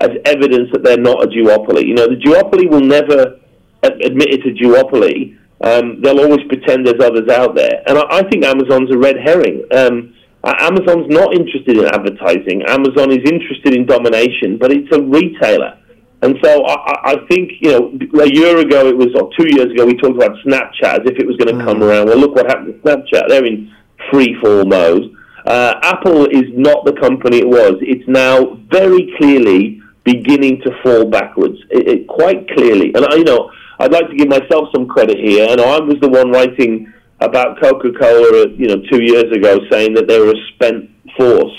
as 0.00 0.10
evidence 0.24 0.70
that 0.72 0.82
they're 0.82 0.98
not 0.98 1.22
a 1.22 1.28
duopoly. 1.28 1.86
You 1.86 1.94
know, 1.94 2.08
the 2.08 2.16
duopoly 2.16 2.68
will 2.68 2.80
never 2.80 3.38
admit 3.82 4.28
it's 4.32 4.46
a 4.46 4.64
duopoly. 4.64 5.36
Um, 5.60 6.00
they'll 6.02 6.20
always 6.20 6.44
pretend 6.48 6.86
there's 6.86 7.00
others 7.00 7.28
out 7.28 7.54
there. 7.54 7.82
And 7.86 7.98
I, 7.98 8.02
I 8.10 8.22
think 8.28 8.44
Amazon's 8.44 8.90
a 8.90 8.98
red 8.98 9.16
herring. 9.22 9.64
Um, 9.70 10.14
Amazon's 10.44 11.06
not 11.08 11.34
interested 11.34 11.76
in 11.78 11.84
advertising. 11.84 12.62
Amazon 12.66 13.12
is 13.12 13.22
interested 13.30 13.74
in 13.76 13.86
domination, 13.86 14.58
but 14.58 14.72
it's 14.72 14.90
a 14.90 15.00
retailer. 15.00 15.78
And 16.22 16.38
so 16.42 16.64
I, 16.64 17.12
I 17.12 17.16
think, 17.28 17.50
you 17.60 17.70
know, 17.72 18.22
a 18.22 18.28
year 18.32 18.58
ago 18.58 18.86
it 18.86 18.96
was, 18.96 19.08
or 19.16 19.28
two 19.36 19.48
years 19.48 19.72
ago, 19.72 19.84
we 19.84 19.96
talked 19.96 20.16
about 20.16 20.36
Snapchat 20.46 21.00
as 21.00 21.06
if 21.06 21.18
it 21.18 21.26
was 21.26 21.36
going 21.36 21.56
to 21.56 21.62
mm. 21.62 21.66
come 21.66 21.82
around. 21.82 22.06
Well, 22.06 22.18
look 22.18 22.34
what 22.36 22.46
happened 22.46 22.68
to 22.74 22.80
Snapchat. 22.80 23.28
They're 23.28 23.44
in 23.44 23.74
free 24.10 24.36
fall 24.40 24.64
mode. 24.64 25.12
Uh, 25.44 25.74
Apple 25.82 26.26
is 26.26 26.44
not 26.54 26.84
the 26.84 26.92
company 26.92 27.38
it 27.38 27.48
was. 27.48 27.74
It's 27.80 28.06
now 28.06 28.54
very 28.70 29.12
clearly 29.18 29.82
beginning 30.04 30.60
to 30.62 30.70
fall 30.82 31.04
backwards, 31.04 31.58
it, 31.70 31.88
it, 31.88 32.08
quite 32.08 32.48
clearly. 32.50 32.92
And, 32.94 33.04
I, 33.04 33.16
you 33.16 33.24
know, 33.24 33.50
I'd 33.80 33.92
like 33.92 34.08
to 34.08 34.14
give 34.14 34.28
myself 34.28 34.68
some 34.72 34.86
credit 34.86 35.18
here. 35.18 35.48
And 35.50 35.60
I 35.60 35.80
was 35.80 35.96
the 36.00 36.08
one 36.08 36.30
writing 36.30 36.92
about 37.20 37.60
Coca-Cola, 37.60 38.50
you 38.50 38.68
know, 38.68 38.80
two 38.90 39.02
years 39.02 39.30
ago, 39.32 39.58
saying 39.70 39.94
that 39.94 40.06
they 40.06 40.20
were 40.20 40.30
a 40.30 40.46
spent 40.54 40.88
force 41.16 41.52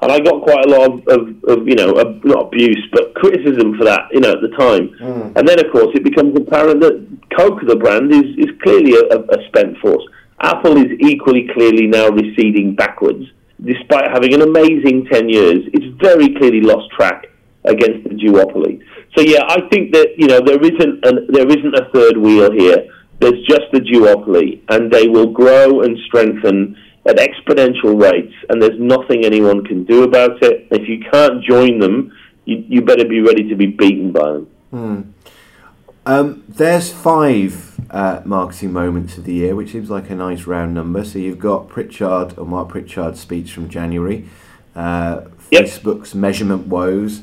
and 0.00 0.12
I 0.12 0.20
got 0.20 0.42
quite 0.42 0.64
a 0.64 0.68
lot 0.68 0.90
of, 0.90 1.08
of, 1.08 1.44
of 1.44 1.68
you 1.68 1.74
know, 1.74 1.92
of, 1.92 2.24
not 2.24 2.46
abuse, 2.46 2.86
but 2.92 3.14
criticism 3.14 3.76
for 3.76 3.84
that, 3.84 4.02
you 4.12 4.20
know, 4.20 4.32
at 4.32 4.40
the 4.40 4.54
time. 4.56 4.90
Mm. 5.00 5.36
And 5.36 5.48
then, 5.48 5.64
of 5.64 5.72
course, 5.72 5.88
it 5.94 6.04
becomes 6.04 6.36
apparent 6.36 6.80
that 6.80 7.04
Coke, 7.36 7.60
the 7.66 7.74
brand, 7.74 8.12
is, 8.12 8.36
is 8.38 8.54
clearly 8.62 8.94
a, 8.94 9.18
a 9.18 9.48
spent 9.48 9.76
force. 9.78 10.04
Apple 10.40 10.76
is 10.76 10.92
equally 11.00 11.48
clearly 11.52 11.88
now 11.88 12.08
receding 12.10 12.76
backwards, 12.76 13.24
despite 13.64 14.08
having 14.12 14.34
an 14.34 14.42
amazing 14.42 15.06
10 15.10 15.28
years. 15.28 15.58
It's 15.72 16.00
very 16.00 16.32
clearly 16.36 16.60
lost 16.60 16.90
track 16.92 17.26
against 17.64 18.08
the 18.08 18.14
duopoly. 18.14 18.80
So, 19.16 19.22
yeah, 19.22 19.42
I 19.48 19.62
think 19.68 19.92
that, 19.94 20.14
you 20.16 20.28
know, 20.28 20.40
there 20.40 20.62
isn't, 20.62 21.04
an, 21.04 21.26
there 21.30 21.48
isn't 21.48 21.74
a 21.74 21.90
third 21.92 22.16
wheel 22.16 22.52
here. 22.52 22.86
There's 23.18 23.42
just 23.48 23.66
the 23.72 23.80
duopoly, 23.80 24.62
and 24.68 24.92
they 24.92 25.08
will 25.08 25.32
grow 25.32 25.82
and 25.82 25.98
strengthen 26.06 26.76
at 27.08 27.16
exponential 27.16 28.00
rates, 28.00 28.34
and 28.50 28.60
there's 28.60 28.78
nothing 28.78 29.24
anyone 29.24 29.64
can 29.64 29.84
do 29.84 30.02
about 30.02 30.42
it. 30.42 30.68
If 30.70 30.88
you 30.88 31.00
can't 31.10 31.42
join 31.42 31.78
them, 31.78 32.12
you, 32.44 32.64
you 32.68 32.82
better 32.82 33.06
be 33.06 33.20
ready 33.20 33.48
to 33.48 33.56
be 33.56 33.66
beaten 33.66 34.12
by 34.12 34.32
them. 34.32 34.46
Hmm. 34.70 35.02
Um, 36.04 36.44
there's 36.48 36.92
five 36.92 37.80
uh, 37.90 38.22
marketing 38.24 38.72
moments 38.72 39.16
of 39.16 39.24
the 39.24 39.32
year, 39.32 39.54
which 39.54 39.72
seems 39.72 39.88
like 39.90 40.10
a 40.10 40.14
nice 40.14 40.46
round 40.46 40.74
number. 40.74 41.04
So 41.04 41.18
you've 41.18 41.38
got 41.38 41.68
Pritchard 41.68 42.38
or 42.38 42.46
Mark 42.46 42.68
Pritchard's 42.68 43.20
speech 43.20 43.52
from 43.52 43.68
January, 43.68 44.28
uh, 44.76 45.22
yep. 45.50 45.64
Facebook's 45.64 46.14
measurement 46.14 46.66
woes, 46.66 47.22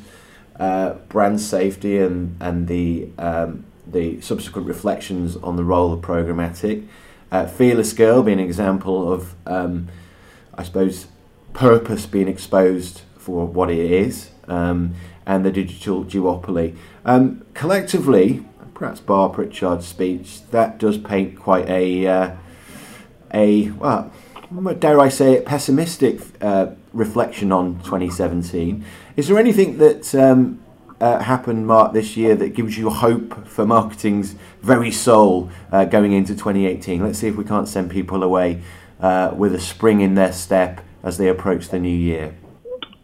uh, 0.59 0.93
brand 1.09 1.41
safety, 1.41 1.97
and 1.99 2.37
and 2.39 2.67
the 2.67 3.09
um, 3.19 3.65
the 3.85 4.19
subsequent 4.21 4.67
reflections 4.67 5.35
on 5.37 5.55
the 5.55 5.63
role 5.63 5.93
of 5.93 6.01
programmatic 6.01 6.87
Uh, 7.31 7.45
Fearless 7.45 7.93
Girl 7.93 8.23
being 8.23 8.39
an 8.39 8.45
example 8.45 9.11
of, 9.11 9.35
um, 9.45 9.87
I 10.53 10.63
suppose, 10.63 11.07
purpose 11.53 12.05
being 12.05 12.27
exposed 12.27 13.01
for 13.17 13.45
what 13.45 13.71
it 13.71 13.79
is, 13.79 14.29
um, 14.47 14.93
and 15.25 15.43
the 15.45 15.51
digital 15.51 16.03
duopoly. 16.03 16.75
Um, 17.03 17.43
collectively, 17.53 18.45
perhaps 18.73 18.99
bar 18.99 19.29
Pritchard's 19.29 19.87
speech, 19.87 20.41
that 20.51 20.77
does 20.77 20.97
paint 20.97 21.39
quite 21.39 21.67
a, 21.67 22.07
uh, 22.07 22.35
a 23.33 23.71
well, 23.71 24.11
dare 24.79 24.99
I 24.99 25.09
say 25.09 25.33
it, 25.33 25.45
pessimistic 25.45 26.21
uh, 26.41 26.67
reflection 26.93 27.51
on 27.51 27.79
2017. 27.79 28.85
Is 29.15 29.27
there 29.27 29.39
anything 29.39 29.77
that 29.79 30.13
um, 30.13 30.59
uh, 30.99 31.19
happened, 31.19 31.67
Mark, 31.67 31.93
this 31.93 32.15
year 32.15 32.35
that 32.35 32.53
gives 32.53 32.77
you 32.77 32.89
hope 32.89 33.47
for 33.47 33.65
marketing's 33.65 34.35
very 34.61 34.91
soul 34.91 35.49
uh, 35.71 35.85
going 35.85 36.13
into 36.13 36.33
2018? 36.33 37.03
Let's 37.03 37.19
see 37.19 37.27
if 37.27 37.35
we 37.35 37.43
can't 37.43 37.67
send 37.67 37.91
people 37.91 38.23
away 38.23 38.61
uh, 38.99 39.31
with 39.35 39.53
a 39.53 39.59
spring 39.59 40.01
in 40.01 40.15
their 40.15 40.31
step 40.31 40.81
as 41.03 41.17
they 41.17 41.27
approach 41.27 41.69
the 41.69 41.79
new 41.79 41.95
year. 41.95 42.35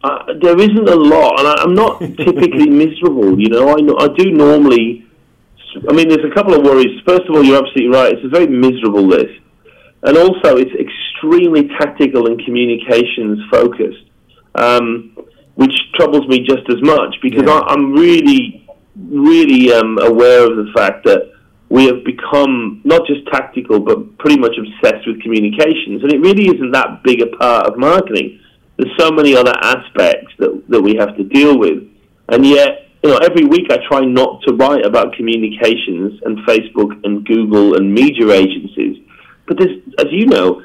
Uh, 0.02 0.24
there 0.40 0.58
isn't 0.58 0.88
a 0.88 0.96
lot, 0.96 1.38
and 1.38 1.48
I, 1.48 1.62
am 1.62 1.74
not 1.74 2.00
typically 2.00 2.68
miserable. 2.84 3.38
You 3.38 3.48
know, 3.50 3.68
I, 3.68 4.04
I 4.04 4.08
do 4.16 4.32
normally. 4.32 5.06
I 5.88 5.92
mean, 5.92 6.08
there's 6.08 6.24
a 6.24 6.34
couple 6.34 6.54
of 6.54 6.62
worries. 6.62 7.00
First 7.06 7.22
of 7.28 7.36
all, 7.36 7.42
you're 7.42 7.56
absolutely 7.56 7.96
right. 7.96 8.12
It's 8.12 8.24
a 8.24 8.28
very 8.28 8.48
miserable 8.48 9.06
list, 9.06 9.40
and 10.02 10.16
also 10.18 10.56
it's 10.56 10.72
extremely 10.74 11.68
tactical 11.80 12.26
and 12.26 12.44
communications 12.44 13.38
focused. 13.50 14.10
Um, 14.56 15.16
troubles 15.94 16.26
me 16.28 16.40
just 16.40 16.68
as 16.68 16.80
much 16.82 17.14
because 17.22 17.44
yeah. 17.46 17.60
I, 17.60 17.74
am 17.74 17.92
really, 17.92 18.66
really 18.96 19.72
um, 19.72 19.98
aware 19.98 20.44
of 20.44 20.56
the 20.56 20.72
fact 20.74 21.04
that 21.04 21.32
we 21.68 21.86
have 21.86 22.04
become 22.04 22.82
not 22.84 23.06
just 23.06 23.26
tactical 23.28 23.80
but 23.80 24.18
pretty 24.18 24.38
much 24.38 24.52
obsessed 24.58 25.06
with 25.06 25.22
communications, 25.22 26.02
and 26.02 26.12
it 26.12 26.20
really 26.20 26.46
isn't 26.46 26.72
that 26.72 27.02
big 27.02 27.22
a 27.22 27.26
part 27.36 27.66
of 27.66 27.78
marketing. 27.78 28.40
There's 28.76 28.92
so 28.98 29.10
many 29.10 29.34
other 29.34 29.54
aspects 29.62 30.32
that 30.38 30.64
that 30.68 30.80
we 30.80 30.96
have 30.96 31.16
to 31.16 31.24
deal 31.24 31.58
with, 31.58 31.84
and 32.28 32.46
yet. 32.46 32.78
You 33.04 33.10
know, 33.10 33.16
every 33.16 33.44
week 33.44 33.66
I 33.68 33.78
try 33.88 34.02
not 34.02 34.42
to 34.46 34.54
write 34.54 34.86
about 34.86 35.12
communications 35.14 36.20
and 36.24 36.38
Facebook 36.46 37.04
and 37.04 37.26
Google 37.26 37.74
and 37.74 37.92
media 37.92 38.30
agencies. 38.30 39.02
But 39.48 39.58
there's, 39.58 39.76
as 39.98 40.06
you 40.12 40.26
know, 40.26 40.62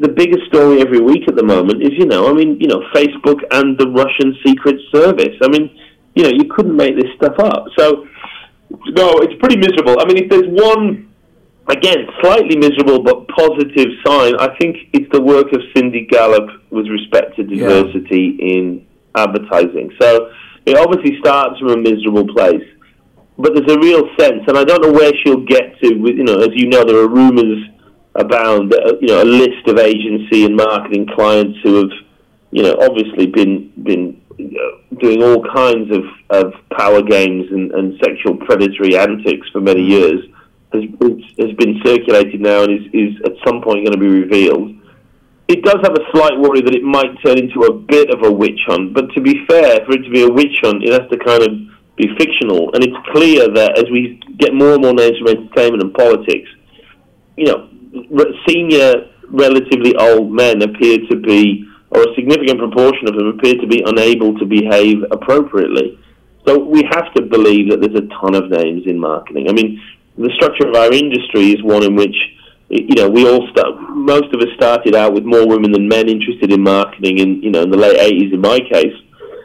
the 0.00 0.08
biggest 0.08 0.46
story 0.48 0.80
every 0.80 1.00
week 1.00 1.28
at 1.28 1.36
the 1.36 1.44
moment 1.44 1.82
is, 1.82 1.90
you 1.92 2.06
know, 2.06 2.28
I 2.28 2.32
mean, 2.32 2.58
you 2.60 2.68
know, 2.68 2.80
Facebook 2.94 3.40
and 3.50 3.78
the 3.78 3.88
Russian 3.88 4.36
Secret 4.44 4.76
Service. 4.94 5.36
I 5.42 5.48
mean, 5.48 5.78
you 6.14 6.24
know, 6.24 6.30
you 6.30 6.44
couldn't 6.50 6.76
make 6.76 6.96
this 6.96 7.10
stuff 7.16 7.38
up. 7.38 7.66
So, 7.78 8.06
no, 8.70 9.18
it's 9.20 9.34
pretty 9.40 9.56
miserable. 9.56 10.00
I 10.00 10.04
mean, 10.06 10.18
if 10.18 10.30
there's 10.30 10.48
one, 10.48 11.12
again, 11.68 12.06
slightly 12.20 12.56
miserable 12.56 13.02
but 13.02 13.28
positive 13.28 13.88
sign, 14.04 14.34
I 14.38 14.56
think 14.58 14.76
it's 14.92 15.10
the 15.12 15.20
work 15.20 15.52
of 15.52 15.60
Cindy 15.74 16.06
Gallop 16.10 16.48
with 16.70 16.86
respect 16.86 17.36
to 17.36 17.44
diversity 17.44 18.36
yeah. 18.38 18.56
in 18.56 18.86
advertising. 19.14 19.92
So, 20.00 20.30
it 20.66 20.76
obviously 20.76 21.18
starts 21.18 21.58
from 21.58 21.70
a 21.70 21.76
miserable 21.76 22.26
place. 22.32 22.62
But 23.38 23.54
there's 23.54 23.72
a 23.72 23.80
real 23.80 24.08
sense, 24.18 24.42
and 24.46 24.56
I 24.56 24.64
don't 24.64 24.82
know 24.82 24.92
where 24.92 25.10
she'll 25.24 25.44
get 25.44 25.80
to. 25.82 25.94
With, 25.96 26.16
you 26.16 26.24
know, 26.24 26.38
as 26.38 26.50
you 26.52 26.68
know, 26.68 26.84
there 26.84 26.98
are 26.98 27.08
rumors 27.08 27.66
abound. 28.14 28.72
Uh, 28.72 28.94
you 29.00 29.08
know, 29.08 29.22
a 29.22 29.24
list 29.24 29.66
of 29.66 29.78
agency 29.78 30.44
and 30.44 30.56
marketing 30.56 31.06
clients 31.14 31.58
who 31.62 31.76
have, 31.76 31.90
you 32.50 32.62
know, 32.62 32.76
obviously 32.80 33.26
been 33.26 33.72
been 33.82 34.20
uh, 34.40 34.96
doing 34.98 35.22
all 35.22 35.44
kinds 35.52 35.90
of, 35.90 36.04
of 36.30 36.52
power 36.76 37.02
games 37.02 37.50
and, 37.50 37.72
and 37.72 37.98
sexual 38.04 38.36
predatory 38.36 38.96
antics 38.96 39.46
for 39.52 39.60
many 39.60 39.82
years 39.82 40.22
has 40.72 40.84
has 41.38 41.52
been 41.56 41.80
circulated 41.84 42.40
now 42.40 42.62
and 42.62 42.72
is, 42.72 42.86
is 42.92 43.20
at 43.24 43.32
some 43.44 43.60
point 43.62 43.84
going 43.84 43.92
to 43.92 43.98
be 43.98 44.08
revealed. 44.08 44.74
It 45.48 45.62
does 45.64 45.78
have 45.82 45.92
a 45.92 46.04
slight 46.12 46.38
worry 46.38 46.62
that 46.62 46.74
it 46.74 46.82
might 46.82 47.12
turn 47.24 47.38
into 47.38 47.60
a 47.62 47.72
bit 47.72 48.08
of 48.10 48.24
a 48.24 48.32
witch 48.32 48.60
hunt, 48.66 48.94
but 48.94 49.12
to 49.12 49.20
be 49.20 49.44
fair, 49.46 49.84
for 49.84 49.92
it 49.92 50.02
to 50.02 50.10
be 50.10 50.22
a 50.22 50.30
witch 50.30 50.56
hunt, 50.62 50.82
it 50.82 50.92
has 50.92 51.10
to 51.10 51.18
kind 51.18 51.42
of 51.42 51.50
be 51.96 52.08
fictional. 52.16 52.70
And 52.74 52.82
it's 52.82 52.96
clear 53.12 53.48
that 53.52 53.76
as 53.76 53.84
we 53.90 54.20
get 54.38 54.54
more 54.54 54.74
and 54.74 54.82
more 54.82 54.94
names 54.94 55.18
from 55.18 55.28
entertainment 55.28 55.82
and 55.82 55.92
politics, 55.92 56.48
you 57.36 57.46
know, 57.46 57.68
senior, 58.46 59.08
relatively 59.28 59.94
old 59.96 60.32
men 60.32 60.62
appear 60.62 60.98
to 61.10 61.16
be, 61.16 61.68
or 61.90 62.02
a 62.02 62.14
significant 62.14 62.58
proportion 62.58 63.08
of 63.08 63.16
them 63.16 63.26
appear 63.26 63.54
to 63.54 63.66
be 63.66 63.82
unable 63.86 64.38
to 64.38 64.46
behave 64.46 65.04
appropriately. 65.10 65.98
So 66.46 66.58
we 66.58 66.82
have 66.90 67.12
to 67.14 67.22
believe 67.22 67.70
that 67.70 67.80
there's 67.80 67.96
a 67.96 68.08
ton 68.20 68.34
of 68.34 68.50
names 68.50 68.82
in 68.86 68.98
marketing. 68.98 69.48
I 69.48 69.52
mean, 69.52 69.80
the 70.18 70.30
structure 70.36 70.68
of 70.68 70.74
our 70.74 70.92
industry 70.92 71.52
is 71.52 71.62
one 71.62 71.84
in 71.84 71.94
which 71.94 72.16
you 72.68 72.94
know 72.96 73.08
we 73.08 73.28
all 73.28 73.46
start. 73.50 73.76
Most 73.90 74.34
of 74.34 74.40
us 74.40 74.48
started 74.56 74.94
out 74.94 75.12
with 75.12 75.24
more 75.24 75.46
women 75.46 75.72
than 75.72 75.88
men 75.88 76.08
interested 76.08 76.52
in 76.52 76.62
marketing 76.62 77.18
in 77.18 77.42
you 77.42 77.50
know 77.50 77.62
in 77.62 77.70
the 77.70 77.76
late 77.76 77.98
80s 77.98 78.32
in 78.32 78.40
my 78.40 78.58
case, 78.58 78.96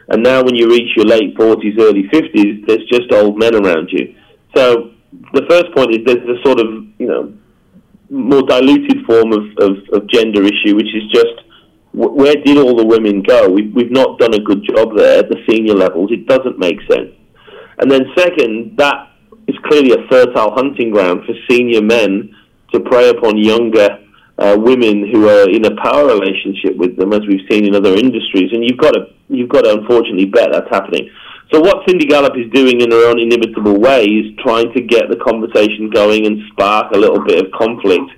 and 0.10 0.24
now 0.24 0.44
when 0.44 0.56
you 0.56 0.70
reach 0.70 0.96
your 0.96 1.06
late 1.06 1.36
40s, 1.36 1.78
early 1.80 2.08
50s, 2.10 2.66
there's 2.66 2.86
just 2.90 3.12
old 3.12 3.38
men 3.38 3.56
around 3.56 3.90
you. 3.92 4.16
So 4.56 4.92
the 5.34 5.46
first 5.50 5.74
point 5.76 5.92
is 5.92 6.00
there's 6.06 6.24
a 6.24 6.42
sort 6.44 6.60
of 6.60 6.68
you 6.98 7.08
know 7.08 7.34
more 8.10 8.44
diluted 8.44 9.06
form 9.06 9.34
of, 9.34 9.44
of, 9.60 9.78
of 9.94 10.08
gender 10.10 10.44
issue, 10.44 10.76
which 10.76 10.94
is 10.94 11.04
just 11.12 11.48
where 11.94 12.36
did 12.36 12.58
all 12.58 12.76
the 12.76 12.86
women 12.86 13.24
go? 13.24 13.50
We've, 13.50 13.74
we've 13.74 13.92
not 13.92 14.20
done 14.20 14.34
a 14.34 14.40
good 14.40 14.64
job 14.64 14.96
there 14.96 15.20
at 15.20 15.30
the 15.30 15.38
senior 15.50 15.74
levels. 15.74 16.12
It 16.12 16.28
doesn't 16.28 16.60
make 16.60 16.78
sense. 16.90 17.12
And 17.80 17.90
then, 17.90 18.06
second, 18.16 18.78
that 18.78 19.10
is 19.48 19.56
clearly 19.66 19.94
a 19.94 20.08
fertile 20.08 20.54
hunting 20.54 20.92
ground 20.92 21.22
for 21.26 21.34
senior 21.50 21.82
men 21.82 22.36
to 22.74 22.80
prey 22.82 23.10
upon 23.10 23.38
younger 23.38 24.00
uh, 24.38 24.56
women 24.60 25.10
who 25.12 25.28
are 25.28 25.50
in 25.50 25.66
a 25.66 25.76
power 25.82 26.06
relationship 26.06 26.78
with 26.78 26.98
them, 26.98 27.14
as 27.14 27.22
we've 27.28 27.48
seen 27.50 27.66
in 27.66 27.74
other 27.74 27.96
industries. 27.96 28.52
And 28.52 28.64
you've 28.64 28.78
got 28.78 28.92
to, 28.92 29.08
you've 29.30 29.50
got 29.50 29.64
to 29.64 29.74
unfortunately 29.80 30.26
bet 30.26 30.50
that's 30.52 30.70
happening. 30.70 31.10
So 31.52 31.62
what 31.62 31.88
Cindy 31.88 32.06
Gallop 32.06 32.34
is 32.36 32.52
doing 32.52 32.82
in 32.82 32.92
her 32.92 33.08
own 33.08 33.20
inimitable 33.20 33.80
way 33.80 34.04
is 34.04 34.36
trying 34.44 34.72
to 34.74 34.82
get 34.82 35.10
the 35.10 35.16
conversation 35.16 35.90
going 35.90 36.26
and 36.26 36.42
spark 36.52 36.92
a 36.94 36.98
little 36.98 37.24
bit 37.24 37.46
of 37.46 37.52
conflict 37.52 38.12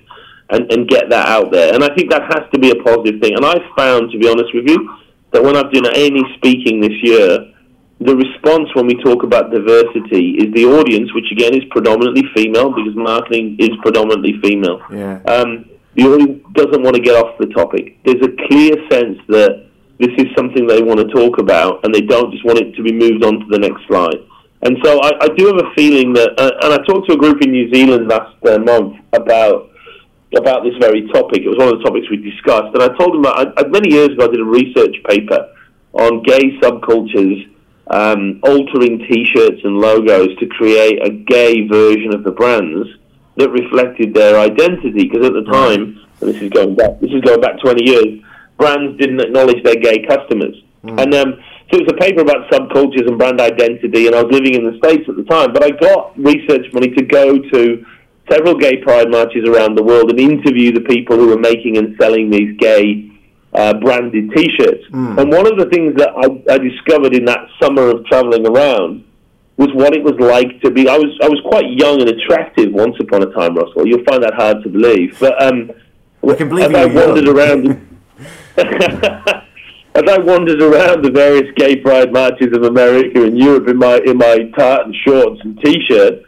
and, 0.50 0.70
and 0.72 0.88
get 0.88 1.08
that 1.10 1.28
out 1.28 1.52
there. 1.52 1.72
And 1.72 1.84
I 1.84 1.94
think 1.94 2.10
that 2.10 2.22
has 2.22 2.50
to 2.52 2.58
be 2.58 2.70
a 2.70 2.82
positive 2.82 3.20
thing. 3.20 3.34
And 3.36 3.46
I've 3.46 3.70
found, 3.76 4.10
to 4.10 4.18
be 4.18 4.28
honest 4.28 4.52
with 4.52 4.68
you, 4.68 4.98
that 5.30 5.42
when 5.42 5.56
I've 5.56 5.72
done 5.72 5.86
any 5.94 6.24
speaking 6.36 6.80
this 6.80 6.98
year, 7.02 7.52
the 8.00 8.16
response 8.16 8.68
when 8.74 8.86
we 8.86 8.94
talk 9.02 9.22
about 9.22 9.52
diversity 9.52 10.30
is 10.40 10.52
the 10.54 10.64
audience, 10.64 11.12
which 11.14 11.30
again 11.30 11.54
is 11.54 11.62
predominantly 11.70 12.24
female 12.34 12.72
because 12.74 12.96
marketing 12.96 13.56
is 13.60 13.70
predominantly 13.82 14.40
female. 14.42 14.80
Yeah. 14.90 15.20
Um, 15.26 15.70
the 15.94 16.04
audience 16.04 16.42
doesn't 16.52 16.82
want 16.82 16.96
to 16.96 17.02
get 17.02 17.14
off 17.14 17.38
the 17.38 17.46
topic. 17.46 18.02
There's 18.04 18.22
a 18.24 18.32
clear 18.48 18.74
sense 18.90 19.18
that 19.28 19.69
this 20.00 20.16
is 20.16 20.26
something 20.34 20.66
they 20.66 20.82
want 20.82 20.98
to 20.98 21.08
talk 21.08 21.38
about, 21.38 21.84
and 21.84 21.94
they 21.94 22.00
don't 22.00 22.32
just 22.32 22.44
want 22.44 22.58
it 22.58 22.74
to 22.74 22.82
be 22.82 22.90
moved 22.90 23.22
on 23.22 23.38
to 23.40 23.46
the 23.50 23.58
next 23.58 23.86
slide. 23.86 24.16
And 24.62 24.78
so 24.82 24.98
I, 25.00 25.12
I 25.20 25.28
do 25.36 25.46
have 25.46 25.60
a 25.60 25.74
feeling 25.76 26.14
that, 26.14 26.40
uh, 26.40 26.52
and 26.62 26.72
I 26.72 26.78
talked 26.84 27.08
to 27.08 27.14
a 27.14 27.16
group 27.16 27.42
in 27.42 27.52
New 27.52 27.72
Zealand 27.72 28.08
last 28.08 28.34
uh, 28.46 28.58
month 28.58 28.96
about 29.12 29.68
about 30.36 30.62
this 30.62 30.74
very 30.78 31.08
topic. 31.08 31.42
It 31.42 31.48
was 31.48 31.58
one 31.58 31.68
of 31.68 31.78
the 31.78 31.84
topics 31.84 32.08
we 32.08 32.16
discussed, 32.16 32.72
and 32.72 32.82
I 32.82 32.88
told 32.96 33.14
them 33.14 33.22
that 33.22 33.52
I, 33.56 33.66
many 33.68 33.92
years 33.92 34.10
ago 34.10 34.24
I 34.24 34.28
did 34.28 34.40
a 34.40 34.44
research 34.44 34.96
paper 35.08 35.52
on 35.92 36.22
gay 36.22 36.56
subcultures 36.60 37.50
um, 37.90 38.38
altering 38.44 39.00
T-shirts 39.00 39.60
and 39.64 39.78
logos 39.78 40.36
to 40.38 40.46
create 40.46 41.04
a 41.04 41.10
gay 41.10 41.66
version 41.66 42.14
of 42.14 42.22
the 42.22 42.30
brands 42.30 42.88
that 43.36 43.50
reflected 43.50 44.14
their 44.14 44.38
identity. 44.38 45.08
Because 45.08 45.26
at 45.26 45.32
the 45.32 45.44
time, 45.50 46.00
and 46.20 46.30
this 46.30 46.40
is 46.40 46.50
going 46.50 46.76
back, 46.76 47.00
this 47.00 47.10
is 47.10 47.20
going 47.22 47.40
back 47.40 47.60
20 47.60 47.84
years 47.84 48.22
brands 48.60 48.98
didn't 49.00 49.20
acknowledge 49.20 49.62
their 49.64 49.76
gay 49.76 50.04
customers. 50.06 50.54
Mm. 50.84 51.00
And 51.02 51.14
um, 51.14 51.30
so 51.72 51.78
it 51.78 51.86
was 51.86 51.92
a 51.92 52.00
paper 52.00 52.20
about 52.20 52.50
subcultures 52.50 53.08
and 53.08 53.16
brand 53.16 53.40
identity, 53.40 54.06
and 54.06 54.14
I 54.14 54.22
was 54.22 54.32
living 54.32 54.54
in 54.54 54.64
the 54.68 54.76
States 54.78 55.08
at 55.08 55.16
the 55.16 55.24
time, 55.24 55.52
but 55.52 55.64
I 55.64 55.70
got 55.70 56.18
research 56.18 56.66
money 56.72 56.90
to 56.90 57.02
go 57.04 57.38
to 57.38 57.86
several 58.30 58.56
gay 58.56 58.76
pride 58.82 59.10
marches 59.10 59.48
around 59.48 59.76
the 59.76 59.82
world 59.82 60.10
and 60.10 60.20
interview 60.20 60.72
the 60.72 60.82
people 60.82 61.16
who 61.16 61.28
were 61.28 61.38
making 61.38 61.78
and 61.78 61.96
selling 61.98 62.30
these 62.30 62.56
gay 62.58 63.10
uh, 63.54 63.74
branded 63.74 64.30
T-shirts. 64.34 64.84
Mm. 64.90 65.20
And 65.20 65.32
one 65.32 65.46
of 65.46 65.58
the 65.58 65.66
things 65.66 65.96
that 65.96 66.10
I, 66.10 66.54
I 66.54 66.58
discovered 66.58 67.14
in 67.14 67.24
that 67.24 67.46
summer 67.60 67.88
of 67.90 68.04
traveling 68.06 68.46
around 68.46 69.04
was 69.56 69.68
what 69.74 69.94
it 69.94 70.02
was 70.02 70.18
like 70.18 70.60
to 70.62 70.70
be. 70.70 70.88
I 70.88 70.96
was 70.96 71.12
I 71.22 71.28
was 71.28 71.40
quite 71.44 71.66
young 71.68 72.00
and 72.00 72.08
attractive 72.08 72.72
once 72.72 72.96
upon 72.98 73.22
a 73.22 73.30
time, 73.32 73.54
Russell. 73.54 73.86
You'll 73.86 74.04
find 74.04 74.22
that 74.22 74.34
hard 74.34 74.62
to 74.62 74.68
believe, 74.68 75.18
but 75.20 75.40
um, 75.42 75.70
I 76.26 76.34
can 76.34 76.48
believe 76.48 76.74
as 76.74 76.74
I 76.74 76.86
wandered 76.86 77.26
young. 77.26 77.36
around. 77.36 77.86
As 79.94 80.04
I 80.06 80.18
wandered 80.18 80.62
around 80.62 81.02
the 81.02 81.10
various 81.10 81.50
gay 81.56 81.76
pride 81.76 82.12
marches 82.12 82.54
of 82.54 82.62
America 82.62 83.24
and 83.24 83.36
Europe 83.36 83.68
in 83.68 83.76
my 83.76 84.00
in 84.06 84.18
my 84.18 84.50
tartan 84.56 84.94
shorts 85.04 85.40
and 85.42 85.58
t-shirt, 85.64 86.22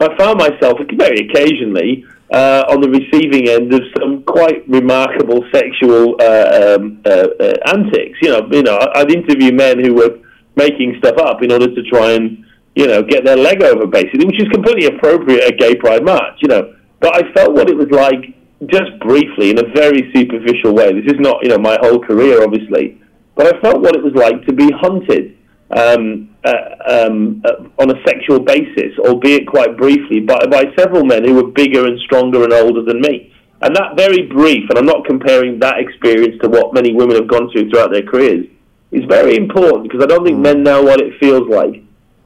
I 0.00 0.16
found 0.16 0.38
myself 0.38 0.78
very 0.96 1.28
occasionally 1.28 2.04
uh, 2.32 2.64
on 2.68 2.80
the 2.80 2.88
receiving 2.88 3.48
end 3.48 3.72
of 3.74 3.82
some 3.98 4.22
quite 4.22 4.68
remarkable 4.68 5.44
sexual 5.52 6.14
uh, 6.20 6.76
um, 6.76 7.00
uh, 7.04 7.26
uh 7.40 7.54
antics. 7.66 8.18
You 8.22 8.30
know, 8.30 8.48
you 8.52 8.62
know, 8.62 8.78
I'd 8.94 9.10
interview 9.10 9.52
men 9.52 9.82
who 9.82 9.94
were 9.94 10.18
making 10.54 10.96
stuff 10.98 11.18
up 11.18 11.42
in 11.42 11.50
order 11.50 11.74
to 11.74 11.82
try 11.84 12.12
and 12.12 12.44
you 12.76 12.86
know 12.86 13.02
get 13.02 13.24
their 13.24 13.36
leg 13.36 13.62
over, 13.62 13.86
basically, 13.86 14.26
which 14.26 14.40
is 14.40 14.48
completely 14.50 14.86
appropriate 14.86 15.42
at 15.42 15.58
gay 15.58 15.74
pride 15.74 16.04
march. 16.04 16.38
You 16.40 16.48
know, 16.48 16.74
but 17.00 17.16
I 17.16 17.32
felt 17.32 17.54
what 17.54 17.68
it 17.68 17.76
was 17.76 17.90
like 17.90 18.37
just 18.66 18.98
briefly, 19.00 19.50
in 19.50 19.58
a 19.58 19.68
very 19.72 20.10
superficial 20.14 20.74
way, 20.74 20.92
this 20.92 21.12
is 21.12 21.20
not, 21.20 21.42
you 21.42 21.48
know, 21.48 21.58
my 21.58 21.78
whole 21.80 22.00
career, 22.00 22.42
obviously, 22.42 23.00
but 23.36 23.54
I 23.54 23.60
felt 23.60 23.80
what 23.80 23.94
it 23.94 24.02
was 24.02 24.14
like 24.14 24.44
to 24.46 24.52
be 24.52 24.70
hunted 24.72 25.36
um, 25.70 26.34
uh, 26.44 26.52
um, 26.86 27.42
uh, 27.44 27.68
on 27.78 27.90
a 27.90 28.02
sexual 28.04 28.40
basis, 28.40 28.98
albeit 28.98 29.46
quite 29.46 29.76
briefly, 29.76 30.20
by, 30.20 30.44
by 30.50 30.64
several 30.76 31.04
men 31.04 31.24
who 31.24 31.34
were 31.34 31.48
bigger 31.48 31.86
and 31.86 32.00
stronger 32.00 32.42
and 32.42 32.52
older 32.52 32.82
than 32.82 33.00
me. 33.00 33.32
And 33.60 33.74
that 33.76 33.96
very 33.96 34.22
brief, 34.26 34.68
and 34.70 34.78
I'm 34.78 34.86
not 34.86 35.04
comparing 35.04 35.58
that 35.60 35.78
experience 35.78 36.40
to 36.42 36.48
what 36.48 36.74
many 36.74 36.94
women 36.94 37.16
have 37.16 37.28
gone 37.28 37.50
through 37.50 37.70
throughout 37.70 37.92
their 37.92 38.02
careers, 38.02 38.46
is 38.90 39.04
very 39.04 39.36
important 39.36 39.82
because 39.82 40.02
I 40.02 40.06
don't 40.06 40.24
think 40.24 40.38
mm. 40.38 40.42
men 40.42 40.62
know 40.62 40.82
what 40.82 41.00
it 41.00 41.18
feels 41.20 41.48
like 41.48 41.82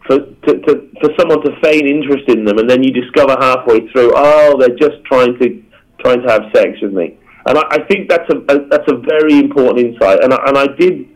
for 0.06 0.18
to, 0.18 0.60
to, 0.60 0.88
for 1.00 1.10
someone 1.18 1.42
to 1.44 1.58
feign 1.62 1.86
interest 1.86 2.28
in 2.28 2.44
them, 2.44 2.58
and 2.58 2.68
then 2.68 2.82
you 2.82 2.92
discover 2.92 3.36
halfway 3.40 3.88
through, 3.90 4.12
oh, 4.14 4.56
they're 4.58 4.76
just 4.76 5.02
trying 5.04 5.38
to 5.38 5.62
trying 6.02 6.22
to 6.22 6.28
have 6.30 6.42
sex 6.54 6.78
with 6.82 6.92
me. 6.92 7.18
And 7.46 7.58
I, 7.58 7.62
I 7.70 7.86
think 7.88 8.08
that's 8.08 8.28
a, 8.30 8.38
a, 8.52 8.68
that's 8.68 8.90
a 8.90 8.96
very 8.96 9.38
important 9.38 9.86
insight. 9.86 10.22
And 10.22 10.32
I, 10.32 10.38
and 10.46 10.58
I 10.58 10.66
did 10.78 11.08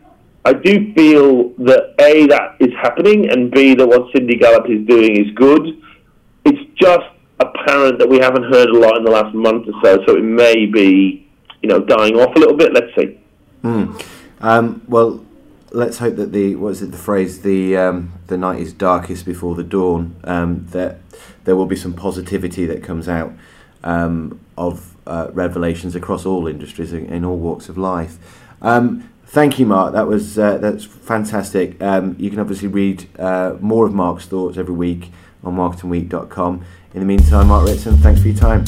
I 0.47 0.53
do 0.53 0.93
feel 0.93 1.49
that 1.65 1.93
a 1.99 2.25
that 2.27 2.55
is 2.61 2.73
happening, 2.81 3.29
and 3.29 3.51
b 3.51 3.75
that 3.75 3.85
what 3.85 4.09
Cindy 4.15 4.37
Gallop 4.37 4.69
is 4.69 4.87
doing 4.87 5.17
is 5.17 5.29
good. 5.35 5.83
It's 6.45 6.71
just 6.79 7.05
apparent 7.41 7.99
that 7.99 8.07
we 8.07 8.19
haven't 8.19 8.43
heard 8.43 8.69
a 8.69 8.79
lot 8.79 8.95
in 8.95 9.03
the 9.03 9.11
last 9.11 9.35
month 9.35 9.67
or 9.67 9.73
so, 9.83 10.05
so 10.07 10.15
it 10.15 10.23
may 10.23 10.65
be, 10.65 11.27
you 11.61 11.67
know, 11.67 11.81
dying 11.81 12.15
off 12.15 12.33
a 12.37 12.39
little 12.39 12.55
bit. 12.55 12.71
Let's 12.73 12.95
see. 12.95 13.19
Mm. 13.61 14.01
Um, 14.39 14.81
well, 14.87 15.25
let's 15.71 15.97
hope 15.97 16.15
that 16.15 16.31
the 16.31 16.55
what 16.55 16.69
is 16.69 16.81
it 16.81 16.91
the 16.91 16.97
phrase 16.97 17.41
the 17.41 17.75
um, 17.75 18.13
the 18.27 18.37
night 18.37 18.61
is 18.61 18.71
darkest 18.71 19.25
before 19.25 19.53
the 19.53 19.65
dawn. 19.65 20.15
Um, 20.23 20.67
that 20.71 20.99
there 21.43 21.57
will 21.57 21.65
be 21.65 21.75
some 21.75 21.91
positivity 21.91 22.65
that 22.67 22.81
comes 22.81 23.09
out 23.09 23.33
um, 23.83 24.39
of 24.57 24.95
uh, 25.05 25.29
revelations 25.33 25.95
across 25.95 26.25
all 26.25 26.47
industries 26.47 26.93
in, 26.93 27.05
in 27.07 27.23
all 27.23 27.37
walks 27.37 27.69
of 27.69 27.77
life. 27.77 28.17
Um, 28.61 29.09
thank 29.25 29.59
you, 29.59 29.65
Mark. 29.65 29.93
That 29.93 30.07
was 30.07 30.37
uh, 30.37 30.57
that's 30.57 30.83
fantastic. 30.83 31.81
Um, 31.81 32.15
you 32.19 32.29
can 32.29 32.39
obviously 32.39 32.67
read 32.67 33.07
uh, 33.19 33.55
more 33.59 33.85
of 33.85 33.93
Mark's 33.93 34.25
thoughts 34.25 34.57
every 34.57 34.75
week 34.75 35.11
on 35.43 35.55
marketingweek.com. 35.55 36.65
In 36.93 36.99
the 36.99 37.05
meantime, 37.05 37.47
Mark 37.47 37.67
Ritson, 37.67 37.97
thanks 37.97 38.21
for 38.21 38.27
your 38.27 38.37
time. 38.37 38.65